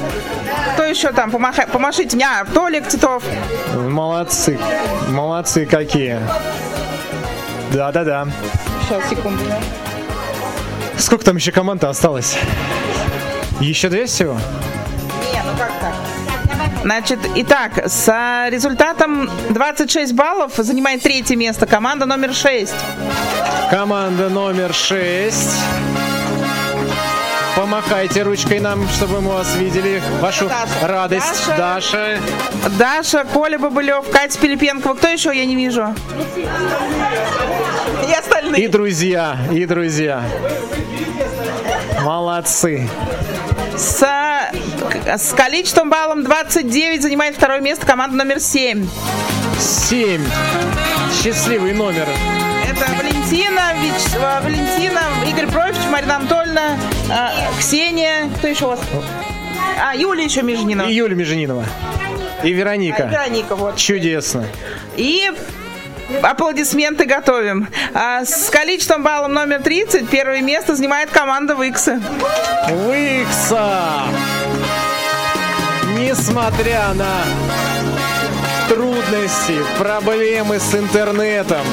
Кто 0.72 0.84
еще 0.84 1.12
там? 1.12 1.30
Помаха... 1.30 1.66
Помашите 1.70 2.16
мне. 2.16 2.26
А, 2.26 2.46
Толик 2.46 2.88
Титов. 2.88 3.22
Молодцы. 3.74 4.58
Молодцы 5.08 5.66
какие. 5.66 6.18
Да-да-да. 7.72 8.26
Сейчас, 8.82 9.06
секунду. 9.10 9.44
Сколько 10.96 11.26
там 11.26 11.36
еще 11.36 11.52
команд 11.52 11.84
осталось? 11.84 12.38
Еще 13.60 13.90
две 13.90 14.06
всего? 14.06 14.38
Не, 15.34 15.42
ну 15.42 15.50
как 15.58 15.72
так? 15.80 15.92
Значит, 16.82 17.18
итак, 17.34 17.82
с 17.86 18.48
результатом 18.50 19.30
26 19.50 20.12
баллов 20.14 20.52
занимает 20.56 21.02
третье 21.02 21.36
место 21.36 21.66
команда 21.66 22.06
номер 22.06 22.32
6. 22.32 22.74
Команда 23.70 24.28
номер 24.28 24.72
6. 24.72 25.36
Помахайте 27.56 28.22
ручкой 28.22 28.60
нам, 28.60 28.88
чтобы 28.88 29.20
мы 29.20 29.32
вас 29.32 29.56
видели. 29.56 30.00
Вашу 30.20 30.48
Даша. 30.48 30.86
радость. 30.86 31.46
Даша. 31.48 31.58
Даша. 31.58 32.70
Даша, 32.78 33.24
Коля 33.24 33.58
Бабылев, 33.58 34.08
Катя 34.10 34.38
Пилипенкова. 34.38 34.94
Кто 34.94 35.08
еще? 35.08 35.36
Я 35.36 35.44
не 35.44 35.56
вижу. 35.56 35.92
И 38.08 38.12
остальные. 38.12 38.62
И 38.64 38.68
друзья, 38.68 39.36
и 39.52 39.66
друзья. 39.66 40.22
Молодцы. 42.02 42.88
С, 43.76 44.02
с 45.16 45.32
количеством 45.32 45.88
баллом 45.88 46.22
29 46.22 47.00
занимает 47.00 47.36
второе 47.36 47.60
место 47.60 47.86
команда 47.86 48.16
номер 48.16 48.40
7. 48.40 48.86
7. 49.58 50.22
Счастливый 51.22 51.72
номер. 51.72 52.06
Это 52.68 52.84
Валентина, 52.92 53.72
Вич, 53.80 54.14
а, 54.20 54.42
Валентина, 54.42 55.00
Игорь 55.26 55.46
Профич, 55.46 55.80
Марина 55.90 56.16
Анатольевна, 56.16 56.76
а, 57.10 57.32
Ксения. 57.58 58.28
Кто 58.36 58.48
еще 58.48 58.66
у 58.66 58.68
вас? 58.68 58.80
А, 59.82 59.96
Юлия 59.96 60.24
еще 60.24 60.42
Межнина. 60.42 60.82
И 60.82 60.92
Юля 60.92 61.14
Меженинова. 61.14 61.64
И 62.44 62.52
Вероника. 62.52 63.04
Вероника, 63.04 63.56
вот. 63.56 63.76
Чудесно. 63.76 64.44
И 64.96 65.30
аплодисменты 66.22 67.06
готовим. 67.06 67.68
А, 67.94 68.24
с 68.24 68.50
количеством 68.50 69.02
баллом 69.02 69.32
номер 69.32 69.62
30 69.62 70.08
первое 70.10 70.42
место 70.42 70.74
занимает 70.74 71.10
команда 71.10 71.54
Виксы. 71.54 72.00
Викса! 72.68 74.04
Несмотря 75.98 76.94
на 76.94 77.24
трудности, 78.68 79.54
проблемы 79.78 80.60
с 80.60 80.74
интернетом, 80.74 81.64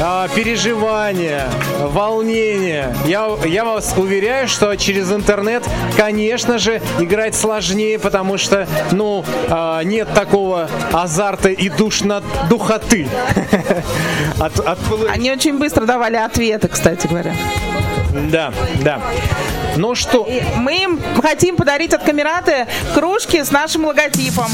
а, 0.00 0.28
переживания, 0.28 1.46
волнения. 1.80 2.94
Я, 3.04 3.28
я 3.44 3.64
вас 3.64 3.94
уверяю, 3.96 4.48
что 4.48 4.74
через 4.76 5.12
интернет, 5.12 5.68
конечно 5.96 6.58
же, 6.58 6.80
играть 6.98 7.34
сложнее, 7.34 7.98
потому 7.98 8.38
что, 8.38 8.66
ну, 8.92 9.24
а, 9.50 9.82
нет 9.82 10.08
такого 10.14 10.70
азарта 10.92 11.50
и 11.50 11.68
душно, 11.68 12.22
духоты. 12.48 13.08
От, 14.38 14.60
от 14.60 14.78
Они 15.10 15.30
очень 15.30 15.58
быстро 15.58 15.84
давали 15.84 16.16
ответы, 16.16 16.68
кстати 16.68 17.06
говоря. 17.06 17.34
Да, 18.30 18.52
да. 18.82 19.00
Ну 19.78 19.94
что, 19.94 20.28
Мы 20.56 20.82
им 20.82 21.00
хотим 21.22 21.56
подарить 21.56 21.94
от 21.94 22.02
Камераты 22.02 22.66
кружки 22.94 23.42
с 23.42 23.52
нашим 23.52 23.84
логотипом. 23.86 24.50